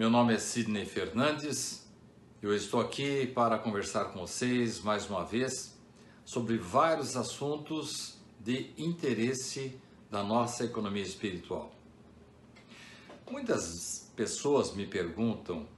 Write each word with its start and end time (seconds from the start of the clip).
Meu 0.00 0.08
nome 0.08 0.32
é 0.32 0.38
Sidney 0.38 0.86
Fernandes. 0.86 1.86
Eu 2.40 2.56
estou 2.56 2.80
aqui 2.80 3.26
para 3.26 3.58
conversar 3.58 4.06
com 4.06 4.20
vocês 4.20 4.80
mais 4.80 5.10
uma 5.10 5.26
vez 5.26 5.78
sobre 6.24 6.56
vários 6.56 7.18
assuntos 7.18 8.18
de 8.42 8.72
interesse 8.78 9.78
da 10.10 10.22
nossa 10.22 10.64
economia 10.64 11.02
espiritual. 11.02 11.70
Muitas 13.30 14.10
pessoas 14.16 14.74
me 14.74 14.86
perguntam 14.86 15.68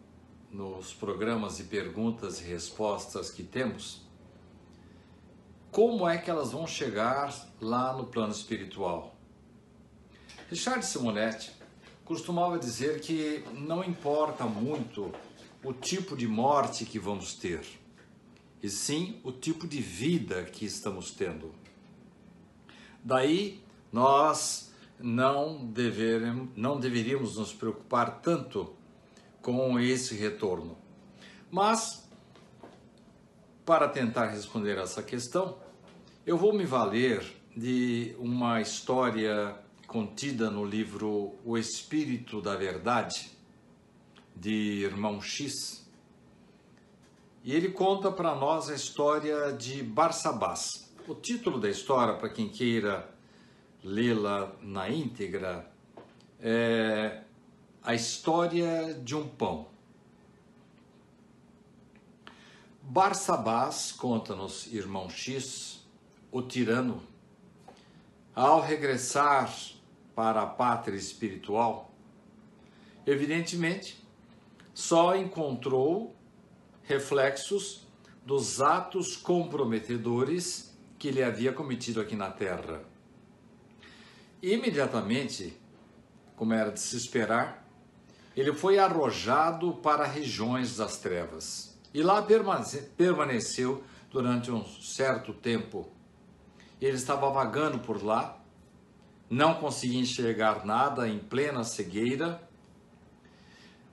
nos 0.52 0.94
programas 0.94 1.56
de 1.56 1.64
perguntas 1.64 2.40
e 2.40 2.44
respostas 2.44 3.28
que 3.28 3.42
temos 3.42 4.02
como 5.72 6.08
é 6.08 6.16
que 6.16 6.30
elas 6.30 6.52
vão 6.52 6.64
chegar 6.64 7.34
lá 7.60 7.92
no 7.92 8.06
plano 8.06 8.30
espiritual. 8.30 9.16
Richard 10.48 10.86
Simonetti 10.86 11.61
costumava 12.04 12.58
dizer 12.58 13.00
que 13.00 13.44
não 13.54 13.84
importa 13.84 14.44
muito 14.44 15.12
o 15.64 15.72
tipo 15.72 16.16
de 16.16 16.26
morte 16.26 16.84
que 16.84 16.98
vamos 16.98 17.34
ter, 17.34 17.64
e 18.62 18.68
sim 18.68 19.20
o 19.22 19.32
tipo 19.32 19.66
de 19.66 19.80
vida 19.80 20.44
que 20.44 20.64
estamos 20.64 21.10
tendo. 21.12 21.54
Daí 23.02 23.62
nós 23.92 24.72
não, 24.98 25.66
deveremos, 25.66 26.48
não 26.56 26.78
deveríamos 26.78 27.36
nos 27.36 27.52
preocupar 27.52 28.20
tanto 28.20 28.74
com 29.40 29.78
esse 29.78 30.14
retorno. 30.14 30.78
Mas, 31.50 32.08
para 33.66 33.88
tentar 33.88 34.28
responder 34.28 34.78
essa 34.78 35.02
questão, 35.02 35.58
eu 36.24 36.38
vou 36.38 36.52
me 36.52 36.64
valer 36.64 37.24
de 37.56 38.14
uma 38.18 38.60
história 38.60 39.56
contida 39.92 40.50
no 40.50 40.64
livro 40.64 41.34
O 41.44 41.58
Espírito 41.58 42.40
da 42.40 42.56
Verdade, 42.56 43.30
de 44.34 44.82
Irmão 44.82 45.20
X. 45.20 45.86
E 47.44 47.52
ele 47.52 47.68
conta 47.68 48.10
para 48.10 48.34
nós 48.34 48.70
a 48.70 48.74
história 48.74 49.52
de 49.52 49.82
Barsabás. 49.82 50.90
O 51.06 51.14
título 51.14 51.60
da 51.60 51.68
história, 51.68 52.14
para 52.14 52.30
quem 52.30 52.48
queira 52.48 53.06
lê-la 53.84 54.56
na 54.62 54.88
íntegra, 54.88 55.70
é 56.40 57.20
A 57.82 57.94
História 57.94 58.94
de 58.94 59.14
um 59.14 59.28
Pão. 59.28 59.68
Barsabás, 62.80 63.92
conta-nos 63.92 64.72
Irmão 64.72 65.10
X, 65.10 65.86
o 66.30 66.40
tirano, 66.40 67.02
ao 68.34 68.62
regressar 68.62 69.52
para 70.14 70.42
a 70.42 70.46
pátria 70.46 70.96
espiritual, 70.96 71.90
evidentemente, 73.06 74.02
só 74.74 75.16
encontrou 75.16 76.14
reflexos 76.82 77.86
dos 78.24 78.60
atos 78.60 79.16
comprometedores 79.16 80.76
que 80.98 81.08
ele 81.08 81.22
havia 81.22 81.52
cometido 81.52 82.00
aqui 82.00 82.14
na 82.14 82.30
terra. 82.30 82.82
Imediatamente, 84.42 85.56
como 86.36 86.52
era 86.52 86.70
de 86.70 86.80
se 86.80 86.96
esperar, 86.96 87.68
ele 88.36 88.52
foi 88.52 88.78
arrojado 88.78 89.74
para 89.74 90.06
regiões 90.06 90.76
das 90.76 90.98
trevas 90.98 91.78
e 91.92 92.02
lá 92.02 92.24
permaneceu 92.96 93.84
durante 94.10 94.50
um 94.50 94.64
certo 94.64 95.32
tempo. 95.32 95.90
Ele 96.80 96.96
estava 96.96 97.30
vagando 97.30 97.78
por 97.78 98.02
lá 98.02 98.41
não 99.32 99.54
conseguia 99.54 99.98
enxergar 99.98 100.62
nada 100.66 101.08
em 101.08 101.18
plena 101.18 101.64
cegueira, 101.64 102.46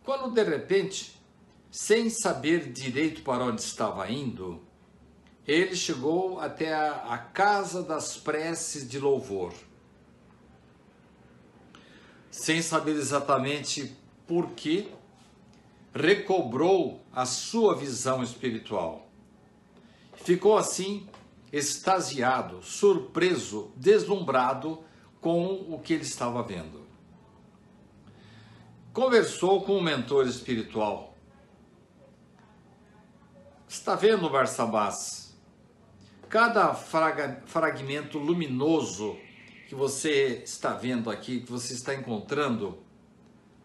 quando 0.04 0.34
de 0.34 0.44
repente, 0.44 1.18
sem 1.72 2.10
saber 2.10 2.74
direito 2.74 3.22
para 3.22 3.46
onde 3.46 3.62
estava 3.62 4.12
indo, 4.12 4.62
ele 5.48 5.78
chegou 5.78 6.42
até 6.42 6.74
a, 6.74 7.14
a 7.14 7.18
casa 7.18 7.82
das 7.82 8.18
preces 8.18 8.86
de 8.86 9.00
louvor. 9.00 9.54
Sem 12.30 12.62
saber 12.62 12.98
exatamente 12.98 13.96
por 14.28 14.52
que, 14.52 14.92
recobrou 15.94 17.02
a 17.14 17.26
sua 17.26 17.78
visão 17.78 18.22
espiritual. 18.22 19.10
Ficou 20.16 20.58
assim 20.58 21.08
extasiado, 21.50 22.62
surpreso, 22.62 23.72
deslumbrado 23.78 24.84
com 25.22 25.66
o 25.70 25.80
que 25.80 25.94
ele 25.94 26.04
estava 26.04 26.42
vendo. 26.44 26.88
Conversou 28.94 29.64
com 29.64 29.78
o 29.78 29.84
mentor 29.84 30.28
espiritual. 30.28 31.16
Está 33.68 33.96
vendo, 33.96 34.30
Barsabás? 34.30 35.38
Cada 36.28 36.74
fragmento 36.74 38.18
luminoso 38.18 39.18
que 39.68 39.76
você 39.76 40.42
está 40.44 40.74
vendo 40.74 41.10
aqui, 41.12 41.42
que 41.42 41.52
você 41.52 41.74
está 41.74 41.94
encontrando 41.94 42.84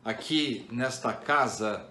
aqui 0.05 0.67
nesta 0.71 1.13
casa 1.13 1.89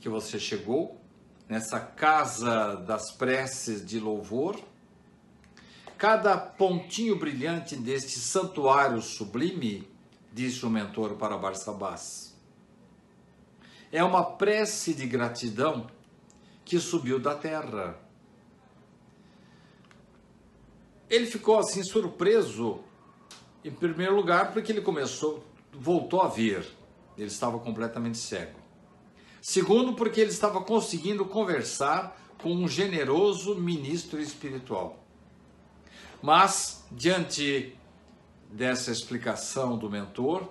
que 0.00 0.08
você 0.08 0.38
chegou, 0.38 1.00
nessa 1.48 1.80
casa 1.80 2.76
das 2.76 3.12
preces 3.12 3.84
de 3.84 3.98
louvor, 3.98 4.60
Cada 6.02 6.36
pontinho 6.36 7.14
brilhante 7.14 7.76
deste 7.76 8.18
santuário 8.18 9.00
sublime, 9.00 9.88
disse 10.32 10.66
o 10.66 10.68
mentor 10.68 11.14
para 11.14 11.38
Barsabás, 11.38 12.36
é 13.92 14.02
uma 14.02 14.24
prece 14.24 14.94
de 14.94 15.06
gratidão 15.06 15.86
que 16.64 16.80
subiu 16.80 17.20
da 17.20 17.36
terra. 17.36 17.96
Ele 21.08 21.24
ficou 21.24 21.56
assim 21.56 21.84
surpreso, 21.84 22.80
em 23.64 23.70
primeiro 23.70 24.16
lugar, 24.16 24.52
porque 24.52 24.72
ele 24.72 24.80
começou, 24.80 25.44
voltou 25.72 26.20
a 26.20 26.26
ver, 26.26 26.66
ele 27.16 27.28
estava 27.28 27.60
completamente 27.60 28.18
cego. 28.18 28.58
Segundo, 29.40 29.94
porque 29.94 30.20
ele 30.20 30.30
estava 30.30 30.64
conseguindo 30.64 31.24
conversar 31.24 32.20
com 32.42 32.52
um 32.52 32.66
generoso 32.66 33.54
ministro 33.54 34.20
espiritual. 34.20 35.01
Mas, 36.22 36.86
diante 36.92 37.76
dessa 38.48 38.92
explicação 38.92 39.76
do 39.76 39.90
mentor, 39.90 40.48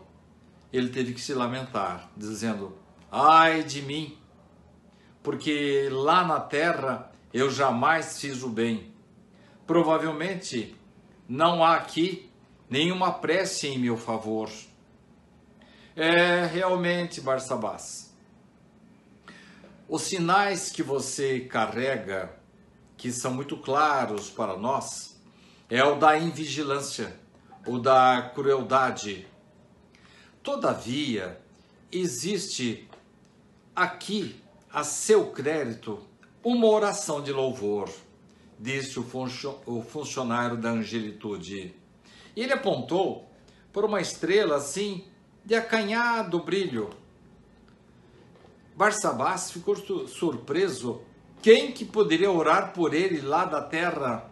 ele 0.71 0.89
teve 0.89 1.13
que 1.13 1.21
se 1.21 1.33
lamentar, 1.33 2.11
dizendo: 2.15 2.77
Ai 3.09 3.63
de 3.63 3.81
mim, 3.81 4.17
porque 5.23 5.87
lá 5.89 6.25
na 6.25 6.39
terra 6.39 7.11
eu 7.33 7.49
jamais 7.49 8.19
fiz 8.19 8.43
o 8.43 8.49
bem. 8.49 8.93
Provavelmente 9.65 10.75
não 11.27 11.63
há 11.63 11.75
aqui 11.75 12.29
nenhuma 12.69 13.13
prece 13.13 13.67
em 13.67 13.79
meu 13.79 13.95
favor. 13.95 14.49
É 15.95 16.45
realmente, 16.45 17.21
Barsabás. 17.21 18.13
Os 19.87 20.03
sinais 20.03 20.69
que 20.69 20.81
você 20.81 21.41
carrega, 21.41 22.33
que 22.97 23.11
são 23.11 23.33
muito 23.33 23.57
claros 23.57 24.29
para 24.29 24.57
nós, 24.57 25.10
é 25.71 25.81
o 25.85 25.95
da 25.95 26.19
invigilância, 26.19 27.17
o 27.65 27.79
da 27.79 28.29
crueldade. 28.35 29.25
Todavia, 30.43 31.39
existe 31.89 32.89
aqui 33.73 34.35
a 34.69 34.83
seu 34.83 35.31
crédito 35.31 35.97
uma 36.43 36.67
oração 36.67 37.23
de 37.23 37.31
louvor, 37.31 37.89
disse 38.59 38.99
o 38.99 39.81
funcionário 39.81 40.57
da 40.57 40.71
angelitude. 40.71 41.73
Ele 42.35 42.51
apontou 42.51 43.31
por 43.71 43.85
uma 43.85 44.01
estrela 44.01 44.57
assim 44.57 45.05
de 45.45 45.55
acanhado 45.55 46.43
brilho. 46.43 46.89
Barsabás 48.75 49.51
ficou 49.51 49.77
surpreso. 50.05 51.01
Quem 51.41 51.71
que 51.71 51.85
poderia 51.85 52.29
orar 52.29 52.73
por 52.73 52.93
ele 52.93 53.21
lá 53.21 53.45
da 53.45 53.61
terra? 53.61 54.30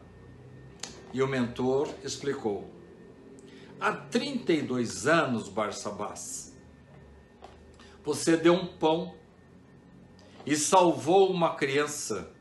E 1.13 1.21
o 1.21 1.27
mentor 1.27 1.89
explicou: 2.03 2.69
Há 3.79 3.93
32 3.93 5.07
anos, 5.07 5.49
Barsabás, 5.49 6.53
você 8.03 8.35
deu 8.37 8.53
um 8.53 8.65
pão 8.65 9.13
e 10.45 10.55
salvou 10.55 11.31
uma 11.31 11.55
criança. 11.55 12.31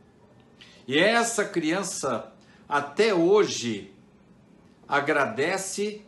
E 0.87 0.99
essa 0.99 1.45
criança, 1.45 2.33
até 2.69 3.15
hoje, 3.15 3.93
agradece 4.89 6.03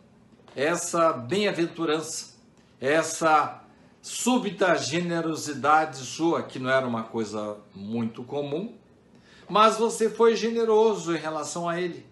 essa 0.56 1.12
bem-aventurança, 1.12 2.34
essa 2.80 3.62
súbita 4.02 4.74
generosidade 4.76 5.98
sua, 5.98 6.42
que 6.42 6.58
não 6.58 6.70
era 6.70 6.86
uma 6.86 7.04
coisa 7.04 7.58
muito 7.74 8.24
comum, 8.24 8.74
mas 9.48 9.76
você 9.76 10.08
foi 10.08 10.34
generoso 10.34 11.14
em 11.14 11.18
relação 11.18 11.68
a 11.68 11.80
ele. 11.80 12.09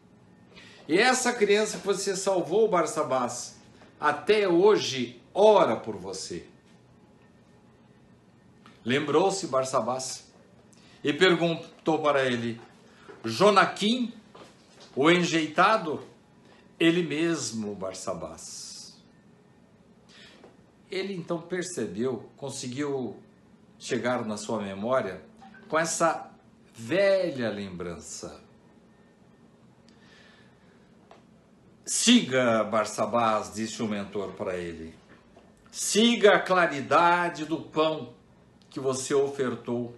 E 0.88 0.98
essa 0.98 1.34
criança 1.34 1.78
que 1.78 1.86
você 1.86 2.16
salvou, 2.16 2.66
Barsabás, 2.66 3.56
até 4.00 4.48
hoje 4.48 5.20
ora 5.34 5.76
por 5.76 5.96
você. 5.96 6.46
lembrou-se 8.82 9.46
Barsabás 9.48 10.32
e 11.04 11.12
perguntou 11.12 12.00
para 12.00 12.24
ele: 12.24 12.58
Jonaquim, 13.22 14.14
o 14.96 15.10
enjeitado? 15.10 16.02
Ele 16.80 17.02
mesmo, 17.02 17.74
Barsabás. 17.74 18.96
Ele 20.90 21.12
então 21.12 21.38
percebeu, 21.40 22.30
conseguiu 22.36 23.16
chegar 23.78 24.24
na 24.24 24.38
sua 24.38 24.62
memória 24.62 25.22
com 25.68 25.78
essa 25.78 26.30
velha 26.72 27.50
lembrança. 27.50 28.47
Siga, 31.90 32.64
Barsabás, 32.64 33.54
disse 33.54 33.82
o 33.82 33.88
mentor 33.88 34.32
para 34.32 34.58
ele. 34.58 34.94
Siga 35.70 36.34
a 36.34 36.38
claridade 36.38 37.46
do 37.46 37.62
pão 37.62 38.12
que 38.68 38.78
você 38.78 39.14
ofertou. 39.14 39.96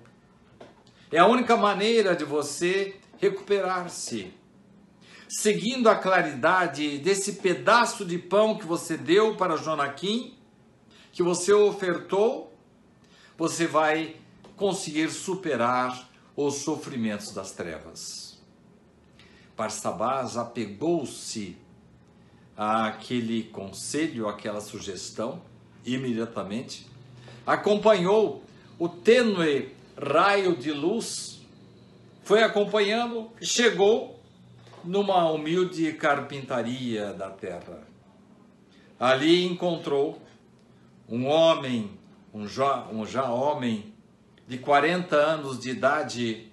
É 1.10 1.18
a 1.18 1.26
única 1.26 1.56
maneira 1.56 2.14
de 2.14 2.24
você 2.24 2.94
recuperar-se. 3.18 4.32
Seguindo 5.28 5.88
a 5.88 5.96
claridade 5.96 6.96
desse 6.98 7.32
pedaço 7.32 8.04
de 8.04 8.18
pão 8.18 8.56
que 8.56 8.66
você 8.66 8.96
deu 8.96 9.36
para 9.36 9.56
Jonaquim, 9.56 10.38
que 11.10 11.24
você 11.24 11.52
ofertou, 11.52 12.56
você 13.36 13.66
vai 13.66 14.14
conseguir 14.54 15.10
superar 15.10 16.08
os 16.36 16.58
sofrimentos 16.58 17.34
das 17.34 17.50
trevas. 17.50 18.40
Barsabás 19.56 20.36
apegou-se 20.36 21.58
àquele 22.56 23.44
conselho, 23.44 24.28
àquela 24.28 24.60
sugestão, 24.60 25.42
imediatamente, 25.84 26.86
acompanhou 27.46 28.42
o 28.78 28.88
tênue 28.88 29.74
raio 29.96 30.56
de 30.56 30.72
luz, 30.72 31.40
foi 32.22 32.42
acompanhando 32.42 33.30
chegou 33.40 34.20
numa 34.84 35.30
humilde 35.30 35.92
carpintaria 35.92 37.12
da 37.12 37.30
terra. 37.30 37.86
Ali 38.98 39.44
encontrou 39.46 40.20
um 41.08 41.26
homem, 41.26 41.90
um 42.32 42.46
já, 42.46 42.86
um 42.88 43.04
já 43.06 43.30
homem 43.30 43.92
de 44.46 44.58
40 44.58 45.16
anos 45.16 45.58
de 45.58 45.70
idade, 45.70 46.50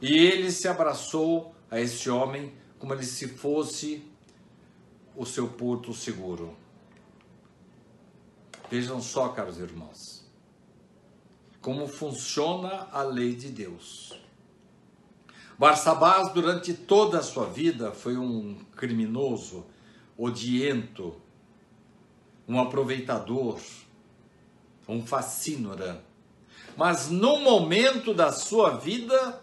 e 0.00 0.16
ele 0.16 0.50
se 0.50 0.68
abraçou 0.68 1.54
a 1.70 1.80
esse 1.80 2.08
homem 2.08 2.52
como 2.78 2.94
ele 2.94 3.04
se 3.04 3.28
fosse 3.28 4.07
o 5.18 5.26
seu 5.26 5.48
porto 5.48 5.92
seguro. 5.92 6.56
Vejam 8.70 9.02
só, 9.02 9.30
caros 9.30 9.58
irmãos, 9.58 10.24
como 11.60 11.88
funciona 11.88 12.86
a 12.92 13.02
lei 13.02 13.34
de 13.34 13.48
Deus. 13.48 14.16
Barsabás, 15.58 16.32
durante 16.32 16.72
toda 16.72 17.18
a 17.18 17.22
sua 17.22 17.46
vida, 17.46 17.90
foi 17.90 18.16
um 18.16 18.54
criminoso, 18.76 19.66
odiento, 20.16 21.16
um 22.46 22.60
aproveitador, 22.60 23.58
um 24.86 25.04
facínora. 25.04 26.04
Mas 26.76 27.10
no 27.10 27.40
momento 27.40 28.14
da 28.14 28.30
sua 28.30 28.76
vida, 28.76 29.42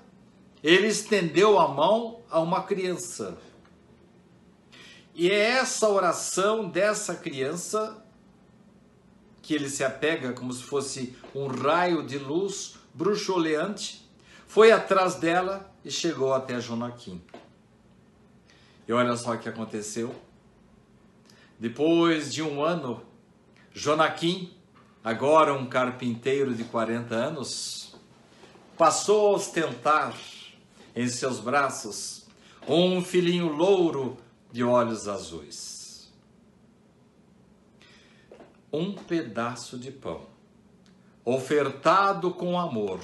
ele 0.63 0.87
estendeu 0.87 1.59
a 1.59 1.67
mão 1.67 2.21
a 2.29 2.39
uma 2.39 2.63
criança. 2.63 3.37
E 5.17 5.31
é 5.31 5.51
essa 5.51 5.87
oração 5.87 6.67
dessa 6.67 7.15
criança 7.15 8.03
que 9.41 9.53
ele 9.53 9.69
se 9.69 9.81
apega 9.81 10.33
como 10.33 10.51
se 10.51 10.61
fosse 10.61 11.15
um 11.33 11.47
raio 11.47 12.05
de 12.05 12.17
luz 12.17 12.75
bruxuleante, 12.93 14.05
foi 14.45 14.73
atrás 14.73 15.15
dela 15.15 15.73
e 15.85 15.89
chegou 15.89 16.33
até 16.33 16.59
Jonaquim. 16.59 17.23
E 18.85 18.91
olha 18.91 19.15
só 19.15 19.35
o 19.35 19.37
que 19.37 19.47
aconteceu. 19.47 20.13
Depois 21.57 22.33
de 22.33 22.43
um 22.43 22.61
ano, 22.61 23.01
Jonaquim, 23.73 24.53
agora 25.01 25.53
um 25.53 25.65
carpinteiro 25.65 26.53
de 26.53 26.65
40 26.65 27.15
anos, 27.15 27.95
passou 28.77 29.27
a 29.27 29.37
ostentar 29.37 30.13
em 30.93 31.07
seus 31.07 31.39
braços 31.39 32.25
um 32.67 33.01
filhinho 33.01 33.47
louro 33.47 34.17
de 34.55 34.63
olhos 34.63 35.09
azuis. 35.09 36.09
Um 38.71 38.93
pedaço 38.93 39.77
de 39.77 39.91
pão, 39.91 40.25
ofertado 41.25 42.33
com 42.33 42.57
amor, 42.57 43.01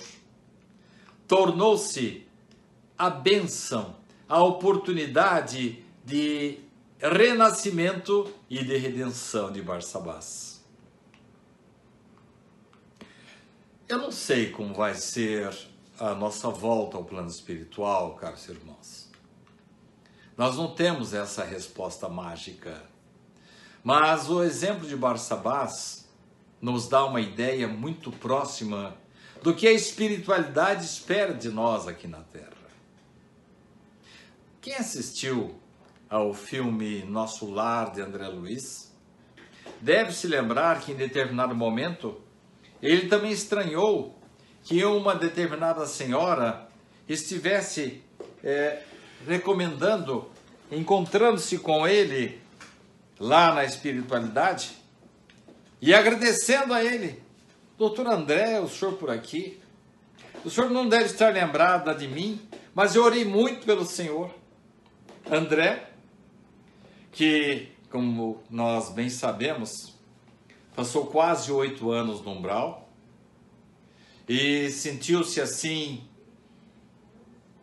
tornou-se 1.27 2.25
a 2.97 3.09
bênção, 3.09 3.97
a 4.29 4.41
oportunidade 4.41 5.83
de 6.05 6.57
renascimento 6.97 8.33
e 8.49 8.63
de 8.63 8.77
redenção 8.77 9.51
de 9.51 9.61
Barsabás. 9.61 10.63
Eu 13.89 13.97
não 13.97 14.11
sei 14.13 14.51
como 14.51 14.73
vai 14.73 14.95
ser 14.95 15.53
a 15.99 16.15
nossa 16.15 16.47
volta 16.47 16.95
ao 16.95 17.03
plano 17.03 17.27
espiritual, 17.27 18.15
caros 18.15 18.47
irmãos. 18.47 19.00
Nós 20.37 20.55
não 20.55 20.73
temos 20.73 21.13
essa 21.13 21.43
resposta 21.43 22.07
mágica. 22.07 22.81
Mas 23.83 24.29
o 24.29 24.43
exemplo 24.43 24.87
de 24.87 24.95
Barsabás 24.95 26.07
nos 26.61 26.87
dá 26.87 27.05
uma 27.05 27.19
ideia 27.19 27.67
muito 27.67 28.11
próxima 28.11 28.95
do 29.41 29.53
que 29.53 29.67
a 29.67 29.71
espiritualidade 29.71 30.85
espera 30.85 31.33
de 31.33 31.49
nós 31.49 31.87
aqui 31.87 32.07
na 32.07 32.19
Terra. 32.19 32.51
Quem 34.61 34.75
assistiu 34.75 35.59
ao 36.07 36.33
filme 36.33 37.03
Nosso 37.03 37.49
Lar 37.49 37.91
de 37.91 38.01
André 38.01 38.27
Luiz 38.27 38.91
deve 39.79 40.11
se 40.11 40.27
lembrar 40.27 40.79
que 40.81 40.91
em 40.91 40.95
determinado 40.95 41.55
momento 41.55 42.21
ele 42.81 43.07
também 43.07 43.31
estranhou 43.31 44.19
que 44.63 44.83
uma 44.85 45.15
determinada 45.15 45.87
senhora 45.87 46.67
estivesse 47.07 48.03
é, 48.43 48.83
recomendando, 49.27 50.29
encontrando-se 50.71 51.57
com 51.57 51.87
ele 51.87 52.41
lá 53.19 53.53
na 53.53 53.63
espiritualidade 53.63 54.71
e 55.81 55.93
agradecendo 55.93 56.73
a 56.73 56.83
ele. 56.83 57.21
Doutor 57.77 58.07
André, 58.07 58.59
o 58.59 58.69
senhor 58.69 58.93
por 58.93 59.09
aqui, 59.09 59.59
o 60.43 60.49
senhor 60.49 60.69
não 60.69 60.87
deve 60.87 61.05
estar 61.05 61.33
lembrado 61.33 61.95
de 61.97 62.07
mim, 62.07 62.41
mas 62.73 62.95
eu 62.95 63.03
orei 63.03 63.25
muito 63.25 63.65
pelo 63.65 63.85
senhor. 63.85 64.33
André, 65.29 65.89
que, 67.11 67.69
como 67.89 68.41
nós 68.49 68.89
bem 68.89 69.09
sabemos, 69.09 69.93
passou 70.75 71.07
quase 71.07 71.51
oito 71.51 71.91
anos 71.91 72.21
no 72.21 72.31
umbral 72.31 72.89
e 74.27 74.69
sentiu-se 74.69 75.41
assim 75.41 76.03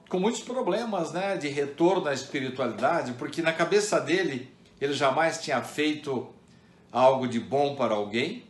com 0.08 0.18
muitos 0.18 0.40
problemas, 0.40 1.12
né, 1.12 1.36
de 1.36 1.48
retorno 1.48 2.08
à 2.08 2.14
espiritualidade, 2.14 3.12
porque 3.12 3.42
na 3.42 3.52
cabeça 3.52 4.00
dele 4.00 4.50
ele 4.80 4.94
jamais 4.94 5.42
tinha 5.42 5.62
feito 5.62 6.28
algo 6.90 7.28
de 7.28 7.38
bom 7.38 7.76
para 7.76 7.94
alguém. 7.94 8.46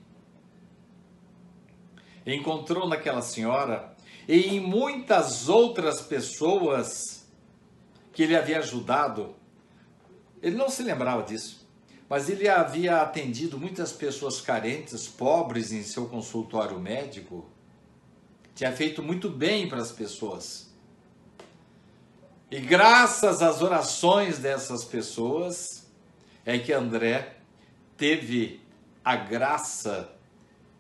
Encontrou 2.25 2.87
naquela 2.87 3.23
senhora 3.23 3.97
e 4.29 4.57
em 4.57 4.61
muitas 4.61 5.49
outras 5.49 6.00
pessoas 6.00 7.27
que 8.12 8.23
ele 8.23 8.37
havia 8.37 8.59
ajudado. 8.59 9.35
Ele 10.43 10.55
não 10.55 10.69
se 10.69 10.83
lembrava 10.83 11.23
disso, 11.23 11.67
mas 12.09 12.29
ele 12.29 12.49
havia 12.49 13.00
atendido 13.00 13.59
muitas 13.59 13.93
pessoas 13.93 14.41
carentes, 14.41 15.09
pobres 15.09 15.73
em 15.73 15.83
seu 15.83 16.07
consultório 16.07 16.79
médico. 16.79 17.47
Tinha 18.55 18.71
feito 18.71 19.03
muito 19.03 19.31
bem 19.31 19.69
para 19.69 19.81
as 19.81 19.91
pessoas. 19.91 20.68
E 22.50 22.61
graças 22.61 23.43
às 23.43 23.61
orações 23.61 24.38
dessas 24.38 24.83
pessoas 24.83 25.87
é 26.47 26.59
que 26.59 26.73
André 26.73 27.37
teve 27.95 28.62
a 29.05 29.17
graça 29.17 30.11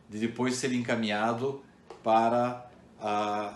de 0.08 0.18
depois 0.18 0.54
ser 0.54 0.72
encaminhado 0.72 1.62
para 2.02 2.70
a 2.98 3.52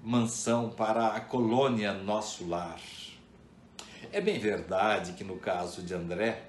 mansão, 0.00 0.70
para 0.70 1.08
a 1.08 1.20
colônia 1.20 1.92
Nosso 1.92 2.48
Lar. 2.48 2.80
É 4.12 4.20
bem 4.20 4.38
verdade 4.38 5.14
que 5.14 5.24
no 5.24 5.36
caso 5.36 5.82
de 5.82 5.92
André, 5.92 6.48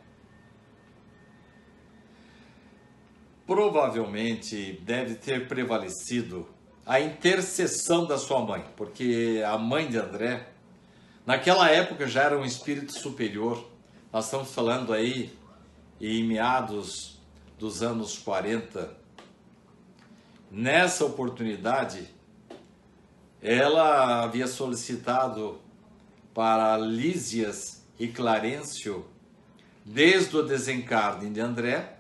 provavelmente 3.47 4.73
deve 4.83 5.15
ter 5.15 5.47
prevalecido 5.47 6.47
a 6.85 6.99
intercessão 6.99 8.05
da 8.05 8.19
sua 8.19 8.39
mãe, 8.45 8.63
porque 8.75 9.41
a 9.43 9.57
mãe 9.57 9.89
de 9.89 9.97
André 9.97 10.56
Naquela 11.27 11.69
época 11.69 12.07
já 12.07 12.23
era 12.23 12.39
um 12.39 12.45
espírito 12.45 12.97
superior. 12.97 13.69
Nós 14.13 14.23
estamos 14.23 14.53
falando 14.53 14.93
aí 14.93 15.37
em 15.99 16.23
meados 16.23 17.19
dos 17.59 17.83
anos 17.83 18.17
40. 18.17 18.95
nessa 20.49 21.03
oportunidade, 21.03 22.07
ela 23.41 24.23
havia 24.23 24.47
solicitado 24.47 25.59
para 26.33 26.77
Lísias 26.77 27.83
e 27.99 28.07
Clarencio, 28.07 29.05
desde 29.83 30.37
o 30.37 30.43
desencarne 30.43 31.29
de 31.29 31.41
André, 31.41 31.99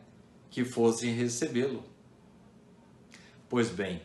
que 0.49 0.63
fossem 0.63 1.13
recebê-lo. 1.13 1.83
Pois 3.49 3.67
bem, 3.67 4.01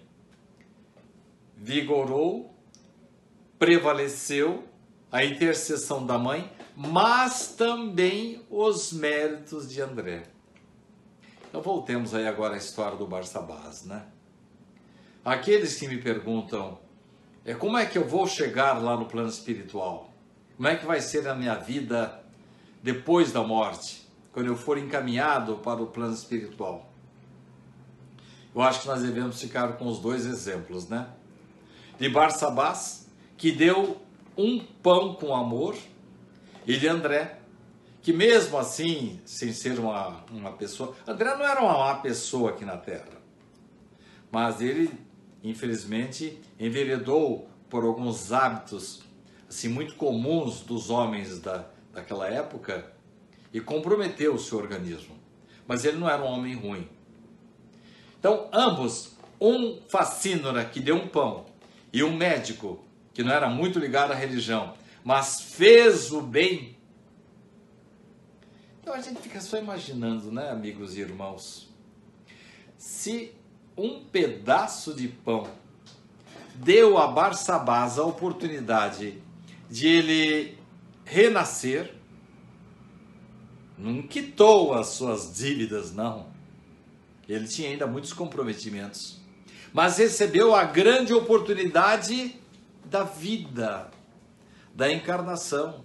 vigorou, 1.57 2.53
prevaleceu 3.57 4.72
a 5.13 5.23
intercessão 5.23 6.07
da 6.07 6.19
mãe, 6.19 6.51
mas 6.75 7.49
também 7.49 8.43
os 8.49 8.95
méritos 8.95 9.69
de 9.69 9.83
André. 9.83 10.23
Então 11.47 11.61
voltemos 11.61 12.15
aí 12.15 12.27
agora 12.27 12.55
à 12.55 12.57
história 12.57 12.97
do 12.97 13.07
Barsabás, 13.07 13.85
né? 13.85 14.07
Aqueles 15.23 15.79
que 15.79 15.87
me 15.87 15.99
perguntam, 15.99 16.79
é 17.45 17.53
como 17.53 17.77
é 17.77 17.85
que 17.85 17.99
eu 17.99 18.09
vou 18.09 18.27
chegar 18.27 18.83
lá 18.83 18.97
no 18.97 19.05
plano 19.05 19.29
espiritual? 19.29 20.11
Como 20.57 20.67
é 20.67 20.77
que 20.77 20.87
vai 20.87 21.03
ser 21.03 21.29
a 21.29 21.35
minha 21.35 21.57
vida 21.57 22.25
depois 22.83 23.33
da 23.33 23.43
morte, 23.43 24.09
quando 24.33 24.47
eu 24.47 24.57
for 24.57 24.79
encaminhado 24.79 25.57
para 25.59 25.83
o 25.83 25.89
plano 25.89 26.15
espiritual? 26.15 26.91
Eu 28.55 28.63
acho 28.63 28.81
que 28.81 28.87
nós 28.87 29.03
devemos 29.03 29.39
ficar 29.39 29.75
com 29.75 29.87
os 29.87 29.99
dois 29.99 30.25
exemplos, 30.25 30.89
né? 30.89 31.07
De 31.99 32.09
Barsabás, 32.09 33.07
que 33.37 33.53
deu 33.53 34.01
um 34.37 34.59
pão 34.61 35.15
com 35.15 35.35
amor, 35.35 35.77
e 36.67 36.77
de 36.77 36.89
André, 36.89 37.39
que 38.01 38.13
mesmo 38.13 38.59
assim, 38.59 39.21
sem 39.25 39.53
ser 39.53 39.79
uma, 39.79 40.25
uma 40.31 40.53
pessoa, 40.53 40.95
André 41.07 41.35
não 41.37 41.45
era 41.45 41.61
uma 41.61 41.79
má 41.79 41.95
pessoa 41.97 42.51
aqui 42.51 42.65
na 42.65 42.77
Terra, 42.77 43.21
mas 44.31 44.61
ele, 44.61 44.91
infelizmente, 45.43 46.41
enveredou 46.59 47.49
por 47.69 47.85
alguns 47.85 48.33
hábitos 48.33 49.03
assim 49.49 49.69
muito 49.69 49.95
comuns 49.95 50.61
dos 50.61 50.89
homens 50.89 51.39
da, 51.39 51.67
daquela 51.93 52.27
época 52.27 52.91
e 53.53 53.61
comprometeu 53.61 54.35
o 54.35 54.39
seu 54.39 54.59
organismo. 54.59 55.15
Mas 55.67 55.85
ele 55.85 55.99
não 55.99 56.09
era 56.09 56.23
um 56.23 56.27
homem 56.27 56.55
ruim. 56.55 56.89
Então, 58.19 58.49
ambos, 58.53 59.15
um 59.41 59.81
facínora 59.89 60.65
que 60.65 60.81
deu 60.81 60.97
um 60.97 61.07
pão 61.07 61.45
e 61.93 62.03
um 62.03 62.17
médico 62.17 62.83
que 63.13 63.23
não 63.23 63.33
era 63.33 63.49
muito 63.49 63.79
ligado 63.79 64.13
à 64.13 64.15
religião, 64.15 64.75
mas 65.05 65.41
fez 65.41 66.13
o 66.13 66.21
bem. 66.21 66.77
Então 68.81 68.95
a 68.95 69.01
gente 69.01 69.21
fica 69.21 69.41
só 69.41 69.59
imaginando, 69.59 70.33
né, 70.33 70.51
amigos 70.51 70.97
e 70.97 71.01
irmãos? 71.01 71.73
Se 72.77 73.33
um 73.77 74.05
pedaço 74.05 74.95
de 74.95 75.09
pão 75.09 75.49
deu 76.55 76.99
a 76.99 77.07
Barsabás 77.07 77.99
a 77.99 78.05
oportunidade 78.05 79.23
de 79.71 79.87
ele 79.87 80.59
renascer, 81.05 81.95
não 83.79 84.03
quitou 84.03 84.75
as 84.75 84.89
suas 84.89 85.35
dívidas, 85.35 85.93
não. 85.93 86.27
Ele 87.29 87.49
tinha 87.49 87.71
ainda 87.71 87.87
muitos 87.87 88.13
comprometimentos, 88.13 89.21
mas 89.73 89.97
recebeu 89.97 90.55
a 90.55 90.65
grande 90.65 91.15
oportunidade 91.15 92.39
da 92.93 93.05
vida, 93.05 93.91
da 94.75 94.93
encarnação. 94.93 95.83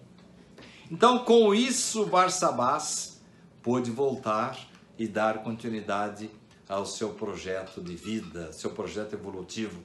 Então, 0.91 1.19
com 1.19 1.55
isso, 1.55 2.05
Barsabás 2.05 3.21
pôde 3.63 3.89
voltar 3.89 4.59
e 4.99 5.07
dar 5.07 5.41
continuidade 5.41 6.29
ao 6.67 6.85
seu 6.85 7.11
projeto 7.11 7.81
de 7.81 7.95
vida, 7.95 8.51
seu 8.51 8.71
projeto 8.71 9.13
evolutivo, 9.13 9.81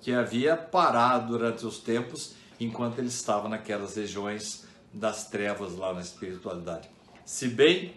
que 0.00 0.12
havia 0.12 0.56
parado 0.56 1.36
durante 1.36 1.66
os 1.66 1.78
tempos 1.78 2.34
enquanto 2.60 2.98
ele 3.00 3.08
estava 3.08 3.48
naquelas 3.48 3.96
regiões 3.96 4.64
das 4.94 5.28
trevas 5.28 5.76
lá 5.76 5.92
na 5.92 6.00
espiritualidade. 6.00 6.88
Se 7.24 7.48
bem 7.48 7.96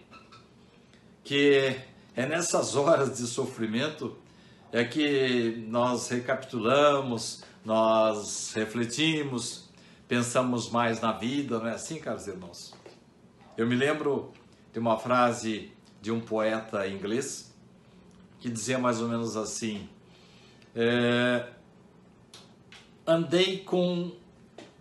que 1.22 1.76
é 2.16 2.26
nessas 2.26 2.74
horas 2.74 3.18
de 3.18 3.26
sofrimento 3.26 4.16
é 4.72 4.84
que 4.84 5.64
nós 5.68 6.08
recapitulamos, 6.08 7.44
nós 7.64 8.52
refletimos, 8.54 9.70
pensamos 10.06 10.70
mais 10.70 11.00
na 11.00 11.12
vida, 11.12 11.58
não 11.58 11.68
é 11.68 11.72
assim, 11.72 11.98
caros 11.98 12.26
irmãos? 12.26 12.74
Eu 13.56 13.66
me 13.66 13.74
lembro 13.74 14.32
de 14.72 14.78
uma 14.78 14.98
frase 14.98 15.72
de 16.02 16.12
um 16.12 16.20
poeta 16.20 16.86
inglês 16.86 17.54
que 18.38 18.50
dizia 18.50 18.78
mais 18.78 19.00
ou 19.00 19.08
menos 19.08 19.36
assim: 19.36 19.88
é, 20.76 21.48
andei 23.06 23.60
com 23.60 24.12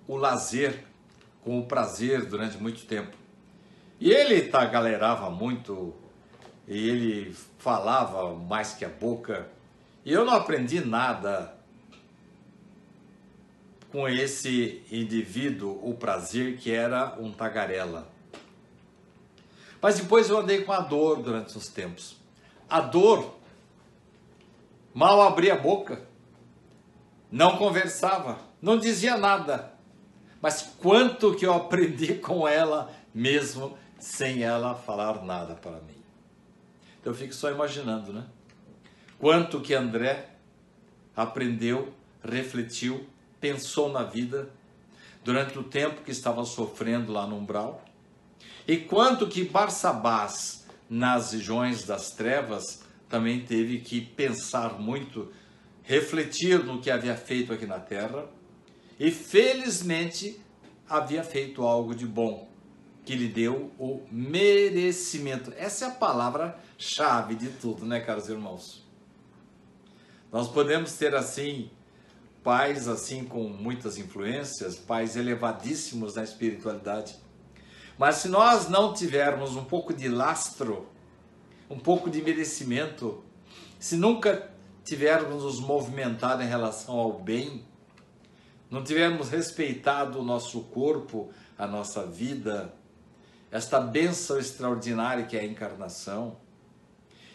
o 0.08 0.18
lazer, 0.18 0.84
com 1.44 1.60
o 1.60 1.66
prazer 1.66 2.26
durante 2.26 2.58
muito 2.58 2.86
tempo. 2.86 3.16
E 4.00 4.12
ele 4.12 4.42
galerava 4.50 5.30
muito, 5.30 5.94
e 6.68 6.90
ele 6.90 7.34
falava 7.58 8.34
mais 8.34 8.74
que 8.74 8.84
a 8.84 8.90
boca, 8.90 9.48
e 10.04 10.12
eu 10.12 10.26
não 10.26 10.34
aprendi 10.34 10.84
nada 10.84 11.53
com 13.94 14.10
esse 14.10 14.84
indivíduo, 14.92 15.80
o 15.82 15.94
prazer 15.94 16.58
que 16.58 16.70
era 16.70 17.16
um 17.18 17.32
tagarela. 17.32 18.12
Mas 19.82 19.98
depois 19.98 20.30
eu 20.30 20.40
andei 20.40 20.64
com 20.64 20.74
a 20.74 20.82
dor 20.82 21.24
durante 21.24 21.58
os 21.58 21.70
tempos. 21.70 22.18
A 22.70 22.82
dor 22.82 23.36
mal 24.94 25.22
abria 25.22 25.54
a 25.54 25.58
boca, 25.58 26.02
não 27.32 27.58
conversava, 27.58 28.38
não 28.62 28.78
dizia 28.78 29.16
nada 29.16 29.74
mas 30.44 30.62
quanto 30.78 31.34
que 31.36 31.46
eu 31.46 31.54
aprendi 31.54 32.16
com 32.20 32.46
ela, 32.46 32.94
mesmo 33.16 33.78
sem 33.98 34.44
ela 34.44 34.76
falar 34.76 35.24
nada 35.24 35.56
para 35.56 35.80
mim. 35.80 36.04
Então 37.00 37.14
eu 37.14 37.18
fico 37.18 37.34
só 37.34 37.50
imaginando, 37.50 38.12
né? 38.12 38.26
Quanto 39.18 39.62
que 39.62 39.74
André 39.74 40.32
aprendeu, 41.16 41.94
refletiu, 42.22 43.08
pensou 43.44 43.92
na 43.92 44.04
vida 44.04 44.50
durante 45.22 45.60
o 45.60 45.64
tempo 45.64 46.02
que 46.02 46.12
estava 46.12 46.46
sofrendo 46.46 47.12
lá 47.12 47.28
no 47.28 47.36
umbral. 47.36 47.84
E 48.66 48.78
quanto 48.78 49.28
que 49.28 49.44
Barsabás, 49.44 50.66
nas 50.90 51.34
regiões 51.34 51.84
das 51.84 52.12
trevas, 52.12 52.84
também 53.10 53.42
teve 53.42 53.80
que 53.82 54.00
pensar 54.00 54.80
muito, 54.80 55.30
refletir 55.84 56.64
no 56.64 56.80
que 56.80 56.90
havia 56.90 57.18
feito 57.18 57.52
aqui 57.52 57.66
na 57.66 57.80
terra 57.80 58.30
e 58.98 59.12
felizmente 59.12 60.40
havia 60.88 61.22
feito 61.22 61.64
algo 61.64 61.94
de 61.94 62.06
bom, 62.06 62.48
que 63.04 63.14
lhe 63.14 63.28
deu 63.28 63.74
o 63.78 64.02
merecimento. 64.10 65.52
Essa 65.58 65.84
é 65.84 65.88
a 65.90 65.92
palavra-chave 65.92 67.36
de 67.36 67.50
tudo, 67.50 67.86
né, 67.86 68.00
caros 68.00 68.30
irmãos? 68.30 68.88
Nós 70.32 70.48
podemos 70.48 70.94
ter 70.94 71.14
assim 71.14 71.70
pais 72.44 72.88
assim 72.88 73.24
com 73.24 73.44
muitas 73.44 73.98
influências, 73.98 74.76
pais 74.76 75.16
elevadíssimos 75.16 76.16
na 76.16 76.24
espiritualidade. 76.24 77.16
Mas 77.98 78.16
se 78.18 78.28
nós 78.28 78.68
não 78.68 78.94
tivermos 78.94 79.56
um 79.56 79.64
pouco 79.64 79.94
de 79.94 80.10
lastro, 80.10 80.88
um 81.70 81.80
pouco 81.80 82.10
de 82.10 82.22
merecimento, 82.22 83.24
se 83.80 83.96
nunca 83.96 84.52
tivermos 84.84 85.44
nos 85.44 85.60
movimentado 85.60 86.44
em 86.44 86.48
relação 86.48 86.96
ao 87.00 87.14
bem, 87.14 87.66
não 88.70 88.84
tivermos 88.84 89.30
respeitado 89.30 90.20
o 90.20 90.24
nosso 90.24 90.62
corpo, 90.64 91.32
a 91.58 91.66
nossa 91.66 92.06
vida, 92.06 92.74
esta 93.52 93.80
bênção 93.80 94.40
extraordinária 94.40 95.26
que 95.26 95.38
é 95.38 95.42
a 95.42 95.46
encarnação, 95.46 96.38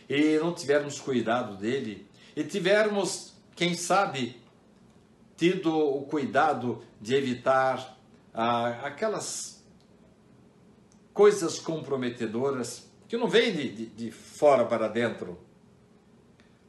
e 0.08 0.36
não 0.38 0.52
tivermos 0.52 1.00
cuidado 1.00 1.56
dele, 1.56 2.08
e 2.34 2.42
tivermos, 2.42 3.34
quem 3.54 3.74
sabe, 3.74 4.38
tido 5.38 5.75
o 5.75 6.02
cuidado 6.02 6.83
de 7.00 7.14
evitar 7.14 7.97
ah, 8.35 8.80
aquelas 8.85 9.64
coisas 11.14 11.59
comprometedoras 11.59 12.87
que 13.09 13.16
não 13.16 13.28
vêm 13.28 13.52
de, 13.52 13.68
de, 13.71 13.87
de 13.87 14.11
fora 14.11 14.66
para 14.66 14.88
dentro, 14.88 15.38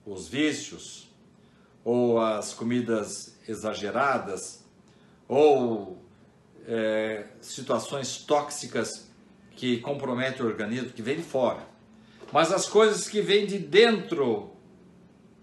os 0.06 0.28
vícios, 0.28 1.10
ou 1.84 2.22
as 2.22 2.54
comidas 2.54 3.36
exageradas, 3.48 4.64
ou 5.28 5.98
é, 6.68 7.28
situações 7.42 8.20
tóxicas 8.20 9.10
que 9.52 9.80
comprometem 9.80 10.46
o 10.46 10.48
organismo, 10.48 10.92
que 10.92 11.02
vem 11.02 11.18
de 11.18 11.24
fora. 11.24 11.68
Mas 12.32 12.52
as 12.52 12.68
coisas 12.68 13.10
que 13.10 13.22
vêm 13.22 13.46
de 13.46 13.58
dentro 13.58 14.52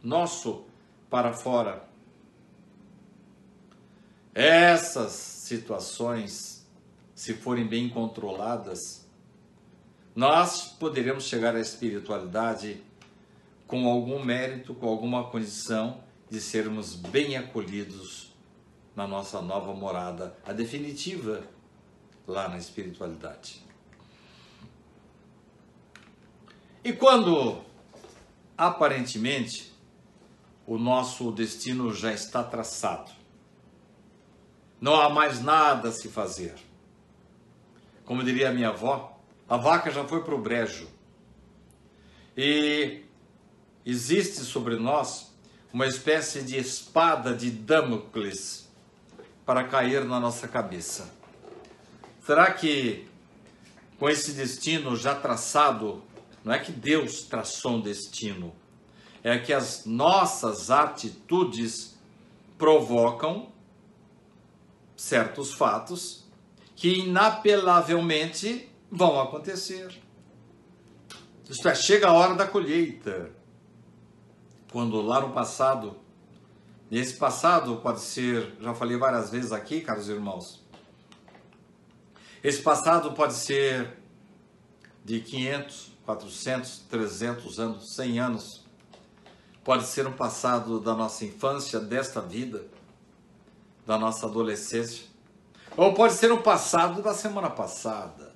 nosso 0.02 0.64
para 1.10 1.32
fora. 1.32 1.86
Essas 4.38 5.12
situações, 5.12 6.68
se 7.14 7.32
forem 7.32 7.66
bem 7.66 7.88
controladas, 7.88 9.08
nós 10.14 10.64
poderemos 10.78 11.24
chegar 11.24 11.56
à 11.56 11.58
espiritualidade 11.58 12.82
com 13.66 13.88
algum 13.88 14.22
mérito, 14.22 14.74
com 14.74 14.86
alguma 14.86 15.24
condição 15.30 16.04
de 16.28 16.38
sermos 16.38 16.94
bem 16.94 17.38
acolhidos 17.38 18.36
na 18.94 19.08
nossa 19.08 19.40
nova 19.40 19.72
morada, 19.72 20.36
a 20.44 20.52
definitiva 20.52 21.42
lá 22.26 22.46
na 22.46 22.58
espiritualidade. 22.58 23.64
E 26.84 26.92
quando 26.92 27.62
aparentemente 28.54 29.72
o 30.66 30.76
nosso 30.76 31.32
destino 31.32 31.94
já 31.94 32.12
está 32.12 32.44
traçado, 32.44 33.15
não 34.80 35.00
há 35.00 35.08
mais 35.08 35.42
nada 35.42 35.88
a 35.88 35.92
se 35.92 36.08
fazer. 36.08 36.54
Como 38.04 38.22
diria 38.22 38.52
minha 38.52 38.68
avó, 38.68 39.18
a 39.48 39.56
vaca 39.56 39.90
já 39.90 40.04
foi 40.04 40.22
para 40.22 40.34
o 40.34 40.40
brejo. 40.40 40.88
E 42.36 43.02
existe 43.84 44.40
sobre 44.40 44.76
nós 44.76 45.34
uma 45.72 45.86
espécie 45.86 46.42
de 46.42 46.56
espada 46.56 47.34
de 47.34 47.50
Damocles 47.50 48.68
para 49.44 49.64
cair 49.64 50.04
na 50.04 50.20
nossa 50.20 50.46
cabeça. 50.46 51.14
Será 52.24 52.50
que 52.52 53.06
com 53.98 54.08
esse 54.08 54.32
destino 54.32 54.94
já 54.96 55.14
traçado, 55.14 56.02
não 56.44 56.52
é 56.52 56.58
que 56.58 56.72
Deus 56.72 57.22
traçou 57.22 57.76
um 57.76 57.80
destino, 57.80 58.54
é 59.22 59.38
que 59.38 59.52
as 59.52 59.86
nossas 59.86 60.70
atitudes 60.70 61.96
provocam 62.58 63.50
certos 64.96 65.52
fatos 65.52 66.24
que 66.74 67.00
inapelavelmente 67.00 68.70
vão 68.90 69.20
acontecer. 69.20 70.00
Isto 71.48 71.68
é, 71.68 71.74
chega 71.74 72.08
a 72.08 72.12
hora 72.12 72.34
da 72.34 72.46
colheita. 72.46 73.30
Quando 74.72 75.00
lá 75.00 75.20
no 75.20 75.30
passado, 75.30 75.96
e 76.90 76.98
esse 76.98 77.14
passado 77.14 77.76
pode 77.76 78.00
ser, 78.00 78.56
já 78.60 78.74
falei 78.74 78.96
várias 78.96 79.30
vezes 79.30 79.52
aqui, 79.52 79.80
caros 79.80 80.08
irmãos, 80.08 80.64
esse 82.42 82.62
passado 82.62 83.12
pode 83.12 83.34
ser 83.34 83.96
de 85.04 85.20
500, 85.20 85.92
400, 86.04 86.78
300 86.90 87.60
anos, 87.60 87.94
100 87.94 88.20
anos, 88.20 88.64
pode 89.64 89.86
ser 89.86 90.06
um 90.06 90.12
passado 90.12 90.78
da 90.80 90.94
nossa 90.94 91.24
infância, 91.24 91.80
desta 91.80 92.20
vida, 92.20 92.66
da 93.86 93.96
nossa 93.96 94.26
adolescência, 94.26 95.06
ou 95.76 95.94
pode 95.94 96.14
ser 96.14 96.32
um 96.32 96.42
passado 96.42 97.00
da 97.00 97.14
semana 97.14 97.48
passada. 97.48 98.34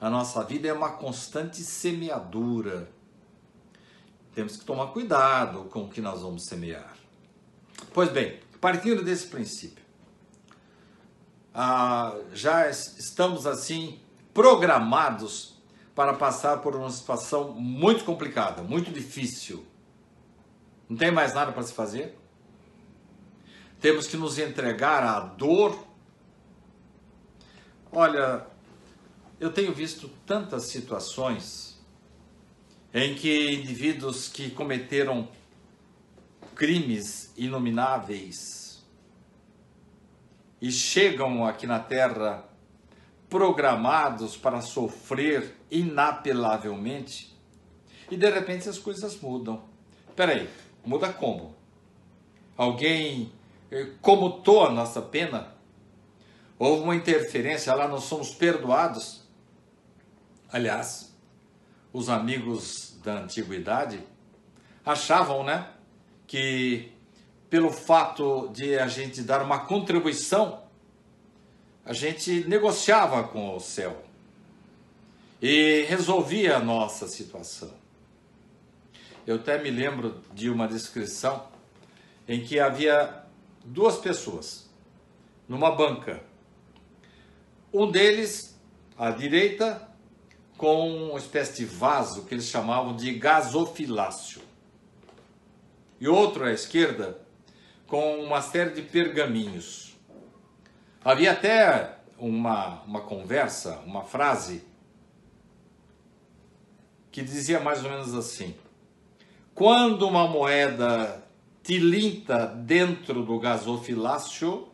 A 0.00 0.08
nossa 0.08 0.42
vida 0.42 0.68
é 0.68 0.72
uma 0.72 0.92
constante 0.92 1.62
semeadura. 1.62 2.90
Temos 4.34 4.56
que 4.56 4.64
tomar 4.64 4.88
cuidado 4.88 5.64
com 5.64 5.84
o 5.84 5.88
que 5.88 6.00
nós 6.00 6.22
vamos 6.22 6.44
semear. 6.46 6.96
Pois 7.92 8.10
bem, 8.10 8.40
partindo 8.60 9.02
desse 9.02 9.26
princípio, 9.26 9.84
ah, 11.54 12.16
já 12.32 12.68
estamos 12.68 13.46
assim 13.46 14.00
programados 14.32 15.54
para 15.94 16.12
passar 16.14 16.58
por 16.58 16.74
uma 16.74 16.90
situação 16.90 17.52
muito 17.52 18.04
complicada, 18.04 18.62
muito 18.62 18.90
difícil. 18.90 19.64
Não 20.88 20.96
tem 20.96 21.12
mais 21.12 21.32
nada 21.32 21.52
para 21.52 21.62
se 21.62 21.72
fazer? 21.72 22.18
Temos 23.84 24.06
que 24.06 24.16
nos 24.16 24.38
entregar 24.38 25.02
à 25.02 25.20
dor. 25.20 25.78
Olha, 27.92 28.46
eu 29.38 29.52
tenho 29.52 29.74
visto 29.74 30.08
tantas 30.24 30.62
situações 30.62 31.78
em 32.94 33.14
que 33.14 33.52
indivíduos 33.52 34.26
que 34.26 34.48
cometeram 34.48 35.28
crimes 36.54 37.30
inomináveis 37.36 38.82
e 40.62 40.72
chegam 40.72 41.44
aqui 41.46 41.66
na 41.66 41.78
Terra 41.78 42.42
programados 43.28 44.34
para 44.34 44.62
sofrer 44.62 45.58
inapelavelmente 45.70 47.36
e 48.10 48.16
de 48.16 48.30
repente 48.30 48.66
as 48.66 48.78
coisas 48.78 49.20
mudam. 49.20 49.62
Peraí, 50.16 50.48
muda 50.86 51.12
como? 51.12 51.54
Alguém 52.56 53.30
comutou 54.00 54.66
a 54.66 54.70
nossa 54.70 55.02
pena, 55.02 55.54
houve 56.58 56.82
uma 56.82 56.96
interferência, 56.96 57.74
lá 57.74 57.88
nós 57.88 58.04
somos 58.04 58.30
perdoados. 58.30 59.22
Aliás, 60.52 61.14
os 61.92 62.08
amigos 62.08 62.96
da 63.02 63.18
antiguidade 63.20 64.00
achavam, 64.84 65.42
né, 65.42 65.68
que 66.26 66.92
pelo 67.50 67.70
fato 67.70 68.48
de 68.52 68.78
a 68.78 68.86
gente 68.86 69.22
dar 69.22 69.42
uma 69.42 69.60
contribuição, 69.60 70.62
a 71.84 71.92
gente 71.92 72.44
negociava 72.48 73.24
com 73.24 73.54
o 73.54 73.60
céu 73.60 74.02
e 75.40 75.84
resolvia 75.88 76.56
a 76.56 76.60
nossa 76.60 77.06
situação. 77.06 77.72
Eu 79.26 79.36
até 79.36 79.62
me 79.62 79.70
lembro 79.70 80.20
de 80.32 80.50
uma 80.50 80.66
descrição 80.66 81.46
em 82.26 82.42
que 82.42 82.58
havia 82.58 83.23
duas 83.64 83.96
pessoas 83.96 84.70
numa 85.48 85.70
banca. 85.70 86.22
Um 87.72 87.90
deles, 87.90 88.58
à 88.96 89.10
direita, 89.10 89.88
com 90.56 91.08
uma 91.08 91.18
espécie 91.18 91.56
de 91.56 91.64
vaso 91.64 92.24
que 92.24 92.34
eles 92.34 92.46
chamavam 92.46 92.94
de 92.94 93.12
gasofilácio. 93.14 94.42
E 96.00 96.06
outro 96.06 96.44
à 96.44 96.52
esquerda, 96.52 97.18
com 97.86 98.20
uma 98.20 98.40
série 98.42 98.70
de 98.70 98.82
pergaminhos. 98.82 99.96
Havia 101.04 101.32
até 101.32 101.98
uma, 102.18 102.82
uma 102.82 103.00
conversa, 103.00 103.78
uma 103.80 104.04
frase, 104.04 104.64
que 107.10 107.22
dizia 107.22 107.60
mais 107.60 107.84
ou 107.84 107.90
menos 107.90 108.14
assim: 108.14 108.54
Quando 109.54 110.06
uma 110.06 110.26
moeda 110.26 111.23
tilinta 111.64 112.46
dentro 112.46 113.24
do 113.24 113.38
gasofilácio, 113.40 114.68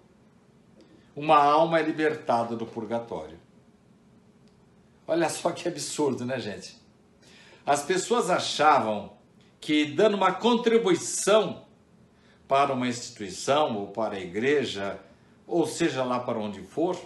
uma 1.14 1.36
alma 1.36 1.78
é 1.78 1.82
libertada 1.82 2.56
do 2.56 2.66
purgatório. 2.66 3.38
Olha 5.06 5.28
só 5.28 5.52
que 5.52 5.68
absurdo, 5.68 6.24
né, 6.24 6.40
gente? 6.40 6.76
As 7.64 7.84
pessoas 7.84 8.28
achavam 8.28 9.12
que 9.60 9.84
dando 9.84 10.16
uma 10.16 10.32
contribuição 10.32 11.64
para 12.48 12.72
uma 12.72 12.88
instituição 12.88 13.76
ou 13.76 13.86
para 13.88 14.16
a 14.16 14.20
igreja, 14.20 14.98
ou 15.46 15.66
seja 15.68 16.02
lá 16.02 16.18
para 16.18 16.38
onde 16.38 16.62
for, 16.62 17.00